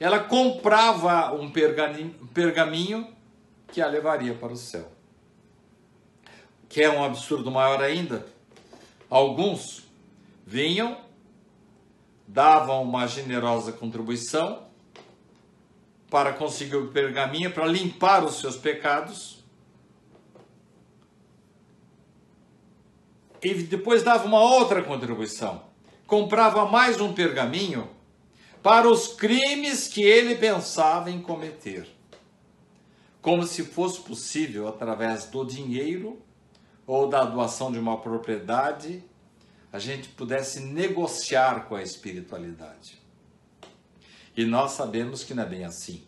ela 0.00 0.18
comprava 0.18 1.32
um 1.32 1.50
pergaminho 1.50 3.08
que 3.68 3.80
a 3.80 3.86
levaria 3.86 4.34
para 4.34 4.52
o 4.52 4.56
céu. 4.56 4.90
Que 6.68 6.82
é 6.82 6.90
um 6.90 7.04
absurdo 7.04 7.50
maior 7.52 7.80
ainda? 7.80 8.34
Alguns 9.08 9.84
vinham, 10.44 11.00
davam 12.26 12.82
uma 12.82 13.06
generosa 13.06 13.72
contribuição 13.72 14.66
para 16.10 16.32
conseguir 16.32 16.76
o 16.76 16.88
pergaminho, 16.88 17.52
para 17.52 17.66
limpar 17.66 18.24
os 18.24 18.40
seus 18.40 18.56
pecados. 18.56 19.44
E 23.42 23.54
depois 23.54 24.02
dava 24.02 24.26
uma 24.26 24.40
outra 24.40 24.82
contribuição. 24.82 25.64
Comprava 26.06 26.66
mais 26.66 27.00
um 27.00 27.12
pergaminho 27.12 27.88
para 28.62 28.88
os 28.88 29.08
crimes 29.08 29.86
que 29.86 30.02
ele 30.02 30.34
pensava 30.34 31.10
em 31.10 31.20
cometer. 31.20 31.86
Como 33.20 33.46
se 33.46 33.64
fosse 33.64 34.00
possível, 34.00 34.68
através 34.68 35.26
do 35.26 35.44
dinheiro, 35.44 36.20
ou 36.86 37.08
da 37.08 37.24
doação 37.24 37.72
de 37.72 37.78
uma 37.78 37.98
propriedade, 38.00 39.02
a 39.72 39.78
gente 39.78 40.08
pudesse 40.10 40.60
negociar 40.60 41.66
com 41.66 41.74
a 41.74 41.82
espiritualidade. 41.82 43.02
E 44.36 44.44
nós 44.44 44.72
sabemos 44.72 45.24
que 45.24 45.34
não 45.34 45.42
é 45.42 45.46
bem 45.46 45.64
assim. 45.64 46.04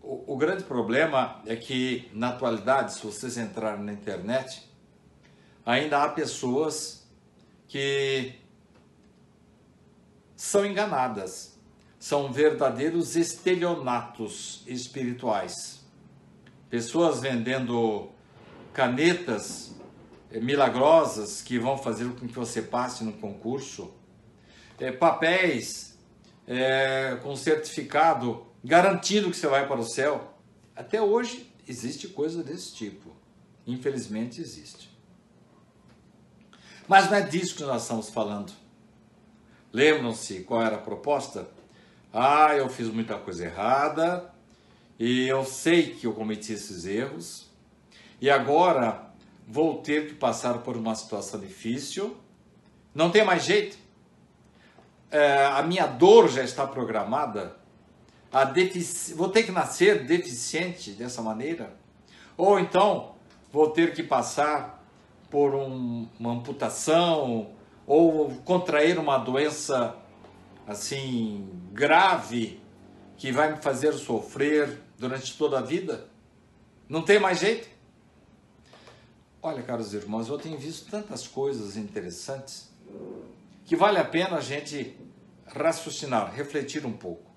O, 0.00 0.34
o 0.34 0.36
grande 0.36 0.62
problema 0.64 1.42
é 1.46 1.56
que, 1.56 2.08
na 2.14 2.28
atualidade, 2.28 2.94
se 2.94 3.04
vocês 3.04 3.36
entrarem 3.36 3.84
na 3.84 3.92
internet, 3.92 4.68
ainda 5.66 6.02
há 6.02 6.08
pessoas 6.08 7.06
que 7.66 8.34
são 10.36 10.64
enganadas, 10.64 11.58
são 11.98 12.32
verdadeiros 12.32 13.16
estelionatos 13.16 14.62
espirituais. 14.66 15.84
Pessoas 16.70 17.20
vendendo 17.20 18.10
canetas 18.78 19.74
eh, 20.30 20.38
milagrosas 20.38 21.42
que 21.42 21.58
vão 21.58 21.76
fazer 21.76 22.08
com 22.12 22.28
que 22.28 22.32
você 22.32 22.62
passe 22.62 23.02
no 23.02 23.12
concurso, 23.14 23.92
é, 24.78 24.92
papéis 24.92 25.98
é, 26.46 27.18
com 27.20 27.34
certificado 27.34 28.46
garantindo 28.62 29.32
que 29.32 29.36
você 29.36 29.48
vai 29.48 29.66
para 29.66 29.80
o 29.80 29.84
céu. 29.84 30.32
Até 30.76 31.02
hoje 31.02 31.52
existe 31.66 32.06
coisa 32.06 32.40
desse 32.40 32.72
tipo. 32.72 33.16
Infelizmente 33.66 34.40
existe. 34.40 34.88
Mas 36.86 37.10
não 37.10 37.16
é 37.16 37.22
disso 37.22 37.56
que 37.56 37.64
nós 37.64 37.82
estamos 37.82 38.10
falando. 38.10 38.52
Lembram-se 39.72 40.44
qual 40.44 40.62
era 40.62 40.76
a 40.76 40.80
proposta? 40.80 41.48
Ah, 42.12 42.54
eu 42.54 42.68
fiz 42.68 42.86
muita 42.86 43.18
coisa 43.18 43.44
errada 43.44 44.32
e 45.00 45.26
eu 45.26 45.44
sei 45.44 45.96
que 45.96 46.06
eu 46.06 46.12
cometi 46.12 46.52
esses 46.52 46.86
erros 46.86 47.47
e 48.20 48.28
agora 48.28 49.08
vou 49.46 49.78
ter 49.78 50.08
que 50.08 50.14
passar 50.14 50.58
por 50.58 50.76
uma 50.76 50.94
situação 50.94 51.40
difícil. 51.40 52.16
Não 52.94 53.10
tem 53.10 53.24
mais 53.24 53.44
jeito. 53.44 53.78
É, 55.10 55.46
a 55.46 55.62
minha 55.62 55.86
dor 55.86 56.28
já 56.28 56.42
está 56.42 56.66
programada. 56.66 57.56
Defici... 58.52 59.14
Vou 59.14 59.28
ter 59.28 59.44
que 59.44 59.52
nascer 59.52 60.04
deficiente 60.04 60.90
dessa 60.90 61.22
maneira. 61.22 61.74
Ou 62.36 62.58
então 62.58 63.14
vou 63.50 63.70
ter 63.70 63.94
que 63.94 64.02
passar 64.02 64.84
por 65.30 65.54
um, 65.54 66.06
uma 66.18 66.32
amputação 66.32 67.50
ou 67.86 68.30
contrair 68.44 68.98
uma 68.98 69.16
doença 69.16 69.96
assim 70.66 71.48
grave 71.72 72.60
que 73.16 73.32
vai 73.32 73.52
me 73.52 73.62
fazer 73.62 73.92
sofrer 73.94 74.82
durante 74.98 75.36
toda 75.38 75.58
a 75.58 75.62
vida? 75.62 76.06
Não 76.88 77.02
tem 77.02 77.18
mais 77.18 77.38
jeito? 77.38 77.77
Olha, 79.50 79.62
caros 79.62 79.94
irmãos, 79.94 80.28
eu 80.28 80.36
tenho 80.36 80.58
visto 80.58 80.90
tantas 80.90 81.26
coisas 81.26 81.74
interessantes 81.74 82.68
que 83.64 83.74
vale 83.74 83.96
a 83.96 84.04
pena 84.04 84.36
a 84.36 84.40
gente 84.42 84.94
raciocinar, 85.46 86.34
refletir 86.34 86.84
um 86.84 86.92
pouco. 86.92 87.30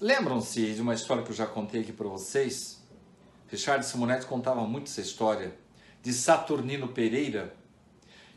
Lembram-se 0.00 0.74
de 0.74 0.82
uma 0.82 0.94
história 0.94 1.22
que 1.22 1.30
eu 1.30 1.36
já 1.36 1.46
contei 1.46 1.82
aqui 1.82 1.92
para 1.92 2.08
vocês? 2.08 2.82
Richard 3.46 3.86
Simonetti 3.86 4.26
contava 4.26 4.66
muito 4.66 4.90
essa 4.90 5.00
história 5.00 5.54
de 6.02 6.12
Saturnino 6.12 6.88
Pereira, 6.88 7.54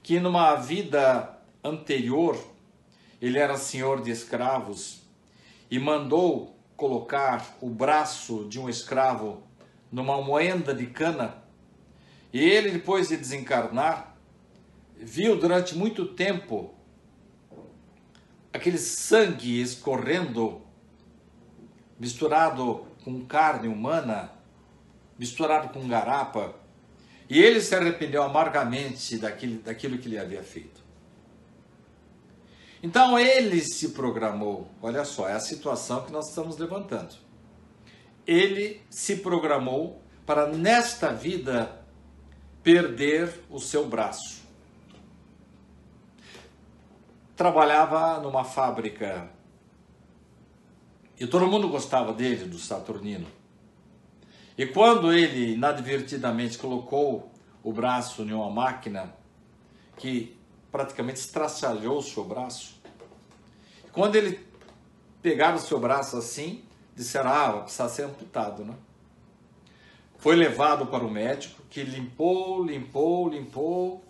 que 0.03 0.19
numa 0.19 0.53
vida 0.57 1.39
anterior 1.63 2.37
ele 3.19 3.39
era 3.39 3.57
senhor 3.57 4.03
de 4.03 4.11
escravos 4.11 5.01
e 5.71 5.79
mandou 5.79 6.55
colocar 6.77 7.57
o 7.59 7.67
braço 7.67 8.45
de 8.47 8.59
um 8.59 8.69
escravo 8.69 9.49
numa 9.91 10.21
moenda 10.21 10.73
de 10.73 10.87
cana. 10.87 11.43
E 12.31 12.39
ele, 12.39 12.71
depois 12.71 13.09
de 13.09 13.17
desencarnar, 13.17 14.15
viu 14.97 15.37
durante 15.37 15.75
muito 15.75 16.05
tempo 16.05 16.73
aquele 18.53 18.77
sangue 18.77 19.61
escorrendo, 19.61 20.61
misturado 21.99 22.85
com 23.03 23.25
carne 23.25 23.67
humana, 23.67 24.31
misturado 25.17 25.69
com 25.69 25.87
garapa, 25.87 26.55
e 27.29 27.39
ele 27.41 27.61
se 27.61 27.73
arrependeu 27.75 28.23
amargamente 28.23 29.17
daquilo, 29.17 29.61
daquilo 29.61 29.97
que 29.97 30.07
ele 30.07 30.17
havia 30.17 30.43
feito. 30.43 30.81
Então 32.83 33.17
ele 33.17 33.61
se 33.61 33.89
programou, 33.89 34.69
olha 34.81 35.05
só, 35.05 35.29
é 35.29 35.33
a 35.33 35.39
situação 35.39 36.03
que 36.03 36.11
nós 36.11 36.29
estamos 36.29 36.57
levantando. 36.57 37.15
Ele 38.31 38.81
se 38.89 39.17
programou 39.17 40.01
para 40.25 40.47
nesta 40.47 41.11
vida 41.11 41.83
perder 42.63 43.43
o 43.49 43.59
seu 43.59 43.85
braço. 43.85 44.41
Trabalhava 47.35 48.21
numa 48.21 48.45
fábrica 48.45 49.29
e 51.19 51.27
todo 51.27 51.45
mundo 51.45 51.67
gostava 51.67 52.13
dele, 52.13 52.45
do 52.45 52.57
Saturnino. 52.57 53.27
E 54.57 54.65
quando 54.65 55.11
ele 55.11 55.55
inadvertidamente 55.55 56.57
colocou 56.57 57.29
o 57.61 57.73
braço 57.73 58.21
em 58.21 58.31
uma 58.31 58.49
máquina 58.49 59.13
que 59.97 60.37
praticamente 60.71 61.19
estraçalhou 61.19 61.97
o 61.97 62.01
seu 62.01 62.23
braço, 62.23 62.79
quando 63.91 64.15
ele 64.15 64.39
pegava 65.21 65.57
o 65.57 65.61
seu 65.61 65.81
braço 65.81 66.15
assim, 66.15 66.63
disseram: 67.01 67.29
Ah, 67.29 67.51
vai 67.51 67.61
precisar 67.63 67.89
ser 67.89 68.03
amputado, 68.03 68.63
né? 68.63 68.75
Foi 70.17 70.35
levado 70.35 70.85
para 70.85 71.03
o 71.03 71.09
médico 71.09 71.63
que 71.69 71.83
limpou, 71.83 72.63
limpou, 72.63 73.29
limpou 73.29 74.03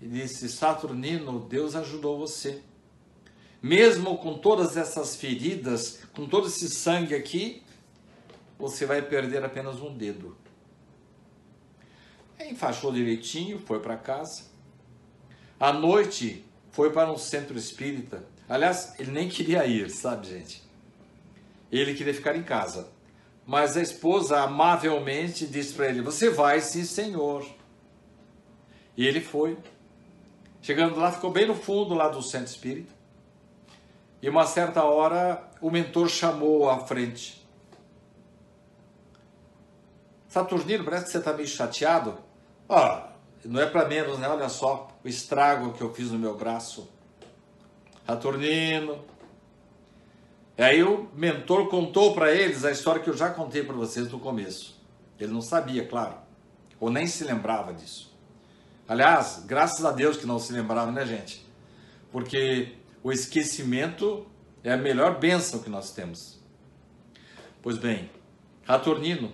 e 0.00 0.06
disse: 0.06 0.48
Saturnino, 0.48 1.40
Deus 1.40 1.74
ajudou 1.74 2.18
você. 2.18 2.62
Mesmo 3.60 4.18
com 4.18 4.38
todas 4.38 4.76
essas 4.76 5.16
feridas, 5.16 6.00
com 6.14 6.28
todo 6.28 6.48
esse 6.48 6.68
sangue 6.68 7.14
aqui, 7.14 7.62
você 8.58 8.84
vai 8.84 9.00
perder 9.02 9.42
apenas 9.42 9.80
um 9.80 9.96
dedo. 9.96 10.36
Enfaixou 12.38 12.92
direitinho, 12.92 13.58
foi 13.58 13.80
para 13.80 13.96
casa. 13.96 14.44
À 15.58 15.72
noite, 15.72 16.44
foi 16.70 16.92
para 16.92 17.10
um 17.10 17.16
centro 17.16 17.56
espírita. 17.56 18.22
Aliás, 18.48 18.94
ele 18.98 19.10
nem 19.10 19.28
queria 19.28 19.64
ir, 19.66 19.88
sabe, 19.90 20.28
gente? 20.28 20.62
Ele 21.78 21.94
queria 21.94 22.14
ficar 22.14 22.36
em 22.36 22.42
casa. 22.42 22.88
Mas 23.46 23.76
a 23.76 23.82
esposa 23.82 24.40
amavelmente 24.40 25.46
disse 25.46 25.74
para 25.74 25.88
ele: 25.88 26.02
Você 26.02 26.30
vai, 26.30 26.60
sim, 26.60 26.84
senhor. 26.84 27.44
E 28.96 29.06
ele 29.06 29.20
foi. 29.20 29.58
Chegando 30.62 30.98
lá, 30.98 31.12
ficou 31.12 31.30
bem 31.30 31.46
no 31.46 31.54
fundo 31.54 31.94
lá 31.94 32.08
do 32.08 32.22
centro 32.22 32.46
espírita. 32.46 32.92
E 34.22 34.28
uma 34.28 34.46
certa 34.46 34.82
hora, 34.82 35.50
o 35.60 35.70
mentor 35.70 36.08
chamou 36.08 36.70
à 36.70 36.78
frente. 36.78 37.44
Saturnino, 40.28 40.84
parece 40.84 41.04
que 41.04 41.10
você 41.10 41.18
está 41.18 41.32
meio 41.34 41.46
chateado. 41.46 42.18
Ó, 42.68 43.02
não 43.44 43.60
é 43.60 43.66
para 43.66 43.86
menos, 43.86 44.18
né? 44.18 44.26
Olha 44.26 44.48
só 44.48 44.88
o 45.04 45.08
estrago 45.08 45.74
que 45.74 45.82
eu 45.82 45.92
fiz 45.92 46.10
no 46.10 46.18
meu 46.18 46.34
braço. 46.34 46.88
Saturnino. 48.06 49.04
E 50.56 50.62
aí 50.62 50.82
o 50.82 51.08
mentor 51.14 51.68
contou 51.68 52.14
para 52.14 52.32
eles 52.32 52.64
a 52.64 52.70
história 52.70 53.02
que 53.02 53.10
eu 53.10 53.16
já 53.16 53.30
contei 53.30 53.62
para 53.62 53.74
vocês 53.74 54.10
no 54.10 54.20
começo. 54.20 54.80
Ele 55.18 55.32
não 55.32 55.40
sabia, 55.40 55.86
claro, 55.86 56.16
ou 56.78 56.90
nem 56.90 57.06
se 57.06 57.24
lembrava 57.24 57.72
disso. 57.72 58.14
Aliás, 58.86 59.42
graças 59.46 59.84
a 59.84 59.90
Deus 59.90 60.16
que 60.16 60.26
não 60.26 60.38
se 60.38 60.52
lembrava, 60.52 60.92
né, 60.92 61.04
gente? 61.06 61.44
Porque 62.12 62.74
o 63.02 63.10
esquecimento 63.10 64.26
é 64.62 64.72
a 64.72 64.76
melhor 64.76 65.18
bênção 65.18 65.60
que 65.60 65.70
nós 65.70 65.92
temos. 65.92 66.40
Pois 67.62 67.78
bem, 67.78 68.10
Saturnino 68.66 69.32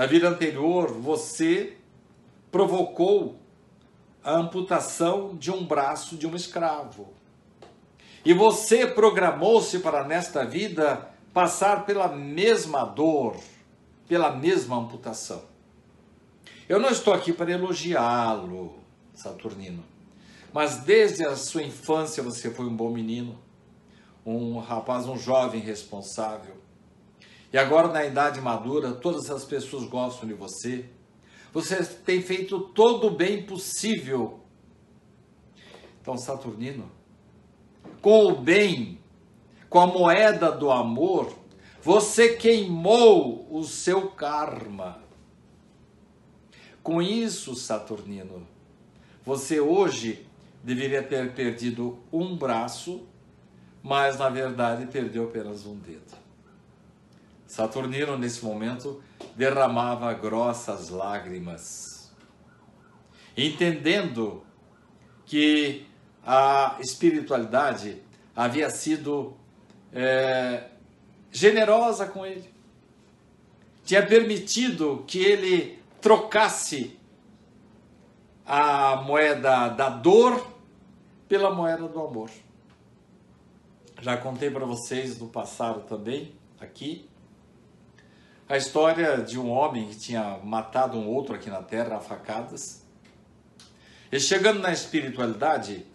na 0.00 0.06
vida 0.06 0.28
anterior, 0.28 0.92
você 0.92 1.76
provocou 2.50 3.38
a 4.22 4.32
amputação 4.32 5.36
de 5.36 5.50
um 5.50 5.64
braço 5.64 6.16
de 6.16 6.26
um 6.26 6.34
escravo. 6.34 7.12
E 8.24 8.34
você 8.34 8.86
programou-se 8.86 9.78
para 9.78 10.04
nesta 10.04 10.44
vida 10.44 11.10
passar 11.32 11.86
pela 11.86 12.08
mesma 12.08 12.84
dor, 12.84 13.36
pela 14.08 14.30
mesma 14.30 14.76
amputação. 14.76 15.42
Eu 16.68 16.78
não 16.78 16.90
estou 16.90 17.14
aqui 17.14 17.32
para 17.32 17.50
elogiá-lo, 17.50 18.78
Saturnino, 19.14 19.82
mas 20.52 20.80
desde 20.80 21.24
a 21.24 21.34
sua 21.34 21.62
infância 21.62 22.22
você 22.22 22.50
foi 22.50 22.66
um 22.66 22.76
bom 22.76 22.90
menino, 22.90 23.38
um 24.24 24.58
rapaz, 24.58 25.06
um 25.06 25.16
jovem 25.16 25.60
responsável, 25.60 26.60
e 27.52 27.58
agora, 27.58 27.88
na 27.88 28.04
idade 28.04 28.40
madura, 28.40 28.92
todas 28.92 29.28
as 29.28 29.44
pessoas 29.44 29.84
gostam 29.84 30.28
de 30.28 30.34
você. 30.34 30.88
Você 31.52 31.82
tem 31.84 32.22
feito 32.22 32.60
todo 32.60 33.08
o 33.08 33.16
bem 33.16 33.44
possível. 33.44 34.40
Então, 36.00 36.16
Saturnino, 36.16 36.88
com 38.00 38.26
o 38.26 38.36
bem, 38.36 38.98
com 39.68 39.80
a 39.80 39.86
moeda 39.86 40.50
do 40.50 40.70
amor, 40.70 41.32
você 41.82 42.36
queimou 42.36 43.46
o 43.50 43.64
seu 43.64 44.10
karma. 44.10 45.02
Com 46.82 47.00
isso, 47.00 47.54
Saturnino, 47.54 48.46
você 49.24 49.60
hoje 49.60 50.26
deveria 50.62 51.02
ter 51.02 51.32
perdido 51.32 51.98
um 52.12 52.36
braço, 52.36 53.06
mas 53.82 54.18
na 54.18 54.28
verdade 54.28 54.86
perdeu 54.86 55.24
apenas 55.24 55.64
um 55.66 55.76
dedo. 55.76 56.18
Saturnino, 57.46 58.16
nesse 58.16 58.44
momento, 58.44 59.02
derramava 59.34 60.12
grossas 60.14 60.88
lágrimas, 60.88 62.12
entendendo 63.36 64.44
que 65.26 65.86
a 66.32 66.76
espiritualidade 66.78 68.00
havia 68.36 68.70
sido 68.70 69.36
é, 69.92 70.68
generosa 71.32 72.06
com 72.06 72.24
ele, 72.24 72.48
tinha 73.84 74.06
permitido 74.06 75.02
que 75.08 75.18
ele 75.18 75.82
trocasse 76.00 76.96
a 78.46 78.94
moeda 79.02 79.70
da 79.70 79.88
dor 79.88 80.46
pela 81.28 81.52
moeda 81.52 81.88
do 81.88 82.00
amor. 82.00 82.30
Já 84.00 84.16
contei 84.16 84.52
para 84.52 84.64
vocês 84.64 85.18
no 85.18 85.26
passado 85.26 85.80
também, 85.80 86.32
aqui, 86.60 87.10
a 88.48 88.56
história 88.56 89.16
de 89.16 89.36
um 89.36 89.50
homem 89.50 89.88
que 89.88 89.98
tinha 89.98 90.38
matado 90.44 90.96
um 90.96 91.08
outro 91.08 91.34
aqui 91.34 91.50
na 91.50 91.60
terra 91.60 91.96
a 91.96 92.00
facadas. 92.00 92.86
E 94.12 94.20
chegando 94.20 94.60
na 94.60 94.72
espiritualidade, 94.72 95.89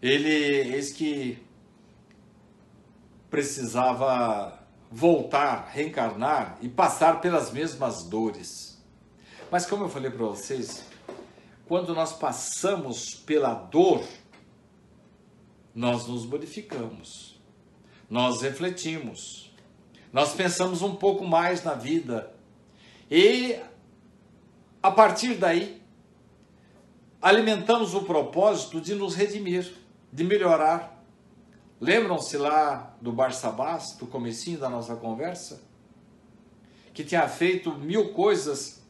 ele 0.00 0.28
eis 0.74 0.92
que 0.92 1.38
precisava 3.30 4.58
voltar, 4.90 5.70
reencarnar 5.72 6.58
e 6.62 6.68
passar 6.68 7.20
pelas 7.20 7.50
mesmas 7.50 8.04
dores. 8.04 8.82
Mas 9.50 9.66
como 9.66 9.84
eu 9.84 9.88
falei 9.88 10.10
para 10.10 10.24
vocês, 10.24 10.84
quando 11.66 11.94
nós 11.94 12.12
passamos 12.12 13.14
pela 13.14 13.54
dor, 13.54 14.02
nós 15.74 16.06
nos 16.06 16.24
modificamos, 16.24 17.38
nós 18.08 18.40
refletimos, 18.40 19.52
nós 20.12 20.34
pensamos 20.34 20.80
um 20.80 20.94
pouco 20.94 21.24
mais 21.24 21.62
na 21.62 21.74
vida 21.74 22.32
e 23.10 23.58
a 24.82 24.90
partir 24.90 25.34
daí 25.34 25.82
alimentamos 27.20 27.94
o 27.94 28.02
propósito 28.02 28.80
de 28.80 28.94
nos 28.94 29.14
redimir, 29.14 29.72
de 30.12 30.24
melhorar. 30.24 31.04
Lembram-se 31.80 32.36
lá 32.36 32.96
do 33.00 33.12
Barsabás, 33.12 33.92
do 33.92 34.06
comecinho 34.06 34.58
da 34.58 34.68
nossa 34.68 34.96
conversa? 34.96 35.62
Que 36.92 37.04
tinha 37.04 37.28
feito 37.28 37.72
mil 37.74 38.12
coisas 38.12 38.82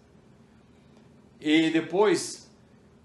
e 1.40 1.70
depois 1.70 2.50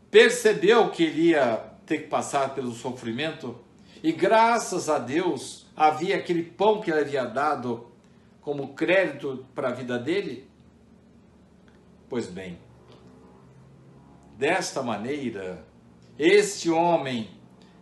percebeu 0.09 0.89
que 0.89 1.03
ele 1.03 1.29
ia 1.29 1.57
ter 1.85 1.99
que 1.99 2.07
passar 2.07 2.55
pelo 2.55 2.71
sofrimento 2.71 3.57
e 4.01 4.11
graças 4.11 4.89
a 4.89 4.99
Deus 4.99 5.65
havia 5.75 6.17
aquele 6.17 6.43
pão 6.43 6.81
que 6.81 6.91
ele 6.91 6.99
havia 6.99 7.25
dado 7.25 7.87
como 8.41 8.73
crédito 8.73 9.45
para 9.55 9.69
a 9.69 9.71
vida 9.71 9.97
dele? 9.97 10.47
Pois 12.09 12.27
bem, 12.27 12.59
desta 14.37 14.83
maneira, 14.83 15.65
este 16.19 16.69
homem 16.69 17.29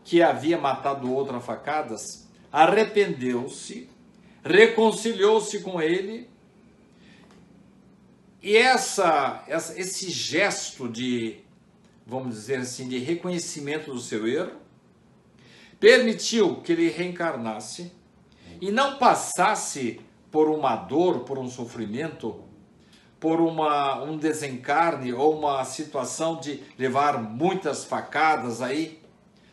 que 0.04 0.22
havia 0.22 0.58
matado 0.58 1.12
outro 1.14 1.36
a 1.36 1.42
facadas 1.42 2.28
arrependeu-se, 2.52 3.90
reconciliou-se 4.44 5.60
com 5.62 5.82
ele, 5.82 6.30
e 8.44 8.58
essa, 8.58 9.44
essa, 9.48 9.80
esse 9.80 10.10
gesto 10.10 10.90
de, 10.90 11.40
vamos 12.06 12.36
dizer 12.36 12.60
assim, 12.60 12.88
de 12.88 12.98
reconhecimento 12.98 13.94
do 13.94 14.00
seu 14.00 14.28
erro, 14.28 14.60
permitiu 15.80 16.58
que 16.62 16.72
ele 16.72 16.90
reencarnasse 16.90 17.92
e 18.60 18.72
não 18.72 18.98
passasse 18.98 20.02
por 20.32 20.50
uma 20.50 20.76
dor, 20.76 21.20
por 21.20 21.38
um 21.38 21.50
sofrimento, 21.50 22.44
por 23.20 23.40
uma, 23.40 24.02
um 24.02 24.18
desencarne 24.18 25.14
ou 25.14 25.38
uma 25.38 25.64
situação 25.64 26.40
de 26.40 26.64
levar 26.80 27.22
muitas 27.22 27.86
facadas 27.86 28.62
aí. 28.62 29.01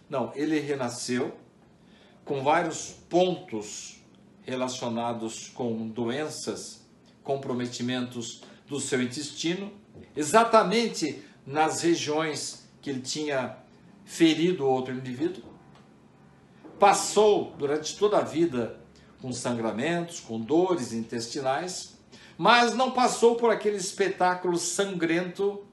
Não, 0.08 0.32
ele 0.34 0.58
renasceu 0.60 1.36
com 2.24 2.42
vários 2.42 2.92
pontos 3.08 4.00
relacionados 4.42 5.48
com 5.48 5.88
doenças, 5.88 6.86
comprometimentos 7.22 8.42
do 8.66 8.80
seu 8.80 9.02
intestino, 9.02 9.72
exatamente 10.16 11.22
nas 11.46 11.82
regiões 11.82 12.68
que 12.80 12.90
ele 12.90 13.00
tinha 13.00 13.56
ferido 14.04 14.66
outro 14.66 14.94
indivíduo. 14.94 15.44
Passou 16.78 17.54
durante 17.58 17.96
toda 17.96 18.18
a 18.18 18.22
vida 18.22 18.78
com 19.20 19.32
sangramentos, 19.32 20.20
com 20.20 20.40
dores 20.40 20.92
intestinais, 20.92 21.98
mas 22.36 22.74
não 22.74 22.92
passou 22.92 23.34
por 23.34 23.50
aquele 23.50 23.76
espetáculo 23.76 24.56
sangrento 24.56 25.66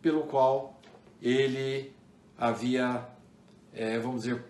pelo 0.00 0.22
qual 0.24 0.80
ele 1.20 1.92
havia, 2.38 3.06
é, 3.74 3.98
vamos 3.98 4.22
dizer, 4.22 4.42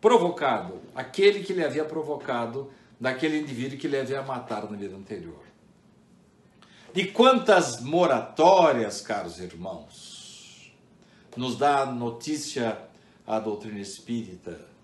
provocado, 0.00 0.80
aquele 0.94 1.42
que 1.42 1.52
ele 1.52 1.64
havia 1.64 1.84
provocado 1.84 2.70
daquele 3.00 3.38
indivíduo 3.38 3.78
que 3.78 3.86
ele 3.86 3.98
havia 3.98 4.22
matado 4.22 4.70
na 4.70 4.76
vida 4.76 4.96
anterior. 4.96 5.42
De 6.92 7.06
quantas 7.06 7.80
moratórias, 7.80 9.00
caros 9.00 9.38
irmãos, 9.38 10.72
nos 11.36 11.56
dá 11.56 11.86
notícia 11.86 12.78
a 13.26 13.38
doutrina 13.38 13.80
espírita 13.80 14.76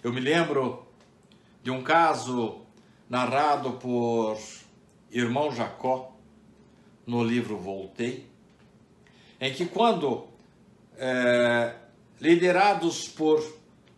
eu 0.00 0.12
me 0.12 0.20
lembro 0.20 0.86
de 1.60 1.72
um 1.72 1.82
caso 1.82 2.60
narrado 3.10 3.72
por 3.72 4.38
irmão 5.10 5.50
Jacó 5.52 6.16
no 7.04 7.24
livro 7.24 7.58
Voltei, 7.58 8.26
em 9.40 9.52
que 9.52 9.66
quando 9.66 10.26
é, 10.96 11.74
liderados 12.20 13.08
por 13.08 13.44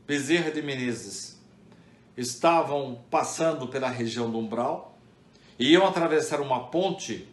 Bezerra 0.07 0.50
de 0.50 0.61
Menezes 0.61 1.40
estavam 2.16 3.00
passando 3.11 3.68
pela 3.68 3.88
região 3.88 4.31
do 4.31 4.38
umbral, 4.38 4.98
iam 5.59 5.87
atravessar 5.87 6.40
uma 6.40 6.68
ponte 6.68 7.29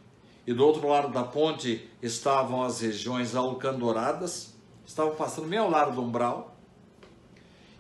e 0.46 0.54
do 0.54 0.66
outro 0.66 0.88
lado 0.88 1.10
da 1.10 1.24
ponte 1.24 1.90
estavam 2.02 2.64
as 2.64 2.80
regiões 2.80 3.36
alcandoradas, 3.36 4.56
estavam 4.86 5.14
passando 5.16 5.48
meio 5.48 5.64
ao 5.64 5.70
lado 5.70 5.94
do 5.94 6.02
umbral, 6.02 6.56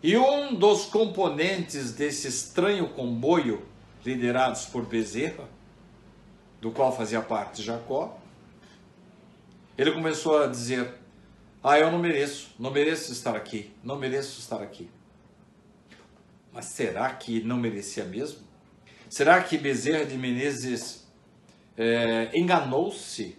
e 0.03 0.17
um 0.17 0.53
dos 0.53 0.85
componentes 0.85 1.93
desse 1.93 2.27
estranho 2.27 2.89
comboio, 2.89 3.65
liderados 4.05 4.65
por 4.65 4.85
Bezerra, 4.85 5.45
do 6.61 6.71
qual 6.71 6.95
fazia 6.95 7.21
parte 7.21 7.63
Jacó, 7.63 8.17
ele 9.77 9.91
começou 9.91 10.41
a 10.41 10.47
dizer: 10.47 10.93
Ah, 11.63 11.77
eu 11.79 11.91
não 11.91 11.99
mereço, 11.99 12.49
não 12.57 12.71
mereço 12.71 13.11
estar 13.11 13.35
aqui, 13.35 13.71
não 13.83 13.97
mereço 13.97 14.39
estar 14.39 14.61
aqui. 14.61 14.89
Mas 16.51 16.65
será 16.65 17.13
que 17.13 17.43
não 17.43 17.57
merecia 17.57 18.03
mesmo? 18.03 18.39
Será 19.09 19.41
que 19.41 19.57
Bezerra 19.57 20.05
de 20.05 20.17
Menezes 20.17 21.07
é, 21.77 22.31
enganou-se 22.33 23.37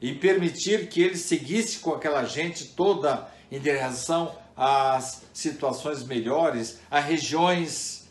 em 0.00 0.14
permitir 0.18 0.88
que 0.88 1.02
ele 1.02 1.16
seguisse 1.16 1.80
com 1.80 1.92
aquela 1.92 2.24
gente 2.24 2.68
toda 2.68 3.28
em 3.50 3.60
direção 3.60 4.34
às 4.56 5.22
situações 5.32 6.04
melhores, 6.04 6.80
a 6.90 7.00
regiões 7.00 8.10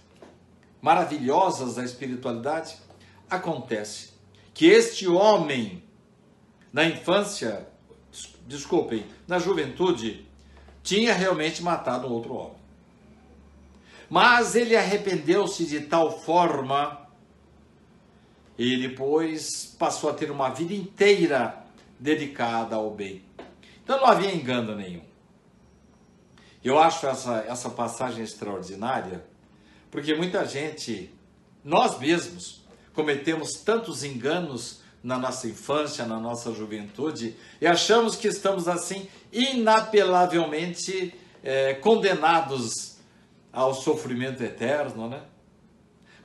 maravilhosas 0.81 1.75
da 1.75 1.83
espiritualidade, 1.83 2.75
acontece 3.29 4.11
que 4.53 4.67
este 4.67 5.07
homem, 5.07 5.83
na 6.71 6.85
infância, 6.85 7.67
desculpem, 8.47 9.05
na 9.27 9.39
juventude, 9.39 10.25
tinha 10.83 11.13
realmente 11.13 11.61
matado 11.61 12.07
um 12.07 12.11
outro 12.11 12.33
homem. 12.33 12.61
Mas 14.09 14.55
ele 14.55 14.75
arrependeu-se 14.75 15.65
de 15.65 15.81
tal 15.81 16.19
forma 16.21 17.07
e 18.57 18.77
depois 18.77 19.75
passou 19.79 20.09
a 20.09 20.13
ter 20.13 20.29
uma 20.29 20.49
vida 20.49 20.73
inteira 20.73 21.65
dedicada 21.99 22.75
ao 22.75 22.91
bem. 22.91 23.23
Então 23.83 23.97
não 23.99 24.05
havia 24.05 24.33
engano 24.33 24.75
nenhum. 24.75 25.03
Eu 26.63 26.77
acho 26.77 27.07
essa, 27.07 27.37
essa 27.47 27.69
passagem 27.69 28.23
extraordinária, 28.23 29.25
porque 29.89 30.13
muita 30.13 30.45
gente, 30.45 31.13
nós 31.63 31.97
mesmos, 31.97 32.63
cometemos 32.93 33.53
tantos 33.65 34.03
enganos 34.03 34.80
na 35.03 35.17
nossa 35.17 35.47
infância, 35.47 36.05
na 36.05 36.19
nossa 36.19 36.53
juventude, 36.53 37.35
e 37.59 37.65
achamos 37.65 38.15
que 38.15 38.27
estamos 38.27 38.67
assim 38.67 39.07
inapelavelmente 39.31 41.13
é, 41.43 41.73
condenados 41.73 42.97
ao 43.51 43.73
sofrimento 43.73 44.43
eterno, 44.43 45.09
né? 45.09 45.23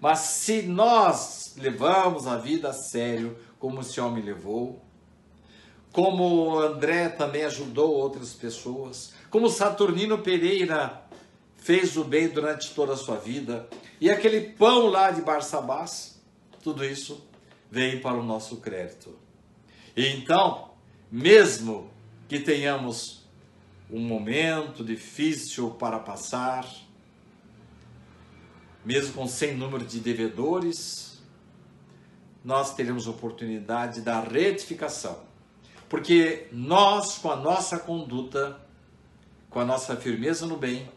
Mas 0.01 0.19
se 0.19 0.63
nós 0.63 1.55
levamos 1.57 2.27
a 2.27 2.37
vida 2.37 2.69
a 2.69 2.73
sério, 2.73 3.37
como 3.59 3.81
esse 3.81 3.99
homem 4.01 4.23
levou, 4.23 4.85
como 5.91 6.59
André 6.59 7.09
também 7.09 7.45
ajudou 7.45 7.95
outras 7.95 8.35
pessoas, 8.35 9.15
como 9.31 9.49
Saturnino 9.49 10.19
Pereira 10.19 11.03
fez 11.57 11.97
o 11.97 12.05
bem 12.05 12.29
durante 12.29 12.75
toda 12.75 12.93
a 12.93 12.97
sua 12.97 13.17
vida, 13.17 13.67
e 13.99 14.11
aquele 14.11 14.41
pão 14.53 14.87
lá 14.89 15.11
de 15.11 15.23
Barsabás, 15.23 16.21
tudo 16.63 16.85
isso 16.85 17.27
vem 17.77 18.01
para 18.01 18.17
o 18.17 18.23
nosso 18.23 18.57
crédito. 18.57 19.15
E 19.95 20.07
então, 20.07 20.71
mesmo 21.13 21.91
que 22.27 22.41
tenhamos 22.41 23.29
um 23.91 24.01
momento 24.01 24.83
difícil 24.83 25.71
para 25.73 25.99
passar, 25.99 26.67
mesmo 28.85 29.13
com 29.13 29.27
sem 29.27 29.55
número 29.55 29.85
de 29.85 30.01
devedores, 30.01 31.23
nós 32.43 32.75
teremos 32.75 33.07
oportunidade 33.07 34.01
da 34.01 34.21
retificação 34.21 35.27
porque 35.89 36.49
nós, 36.51 37.19
com 37.19 37.31
a 37.31 37.37
nossa 37.37 37.79
conduta, 37.79 38.61
com 39.49 39.61
a 39.61 39.65
nossa 39.65 39.97
firmeza 39.97 40.47
no 40.47 40.57
bem, 40.57 40.89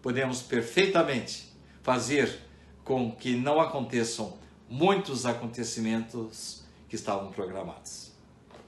podemos 0.00 0.42
perfeitamente 0.42 1.52
fazer 1.82 2.40
com 2.84 3.10
que 3.10 3.34
não 3.34 3.60
aconteçam 3.60 4.38
muitos 4.68 5.26
acontecimentos 5.26 6.62
que 6.88 6.96
estavam 6.96 7.30
programados. 7.30 8.12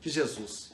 Que 0.01 0.11
Jesus 0.11 0.70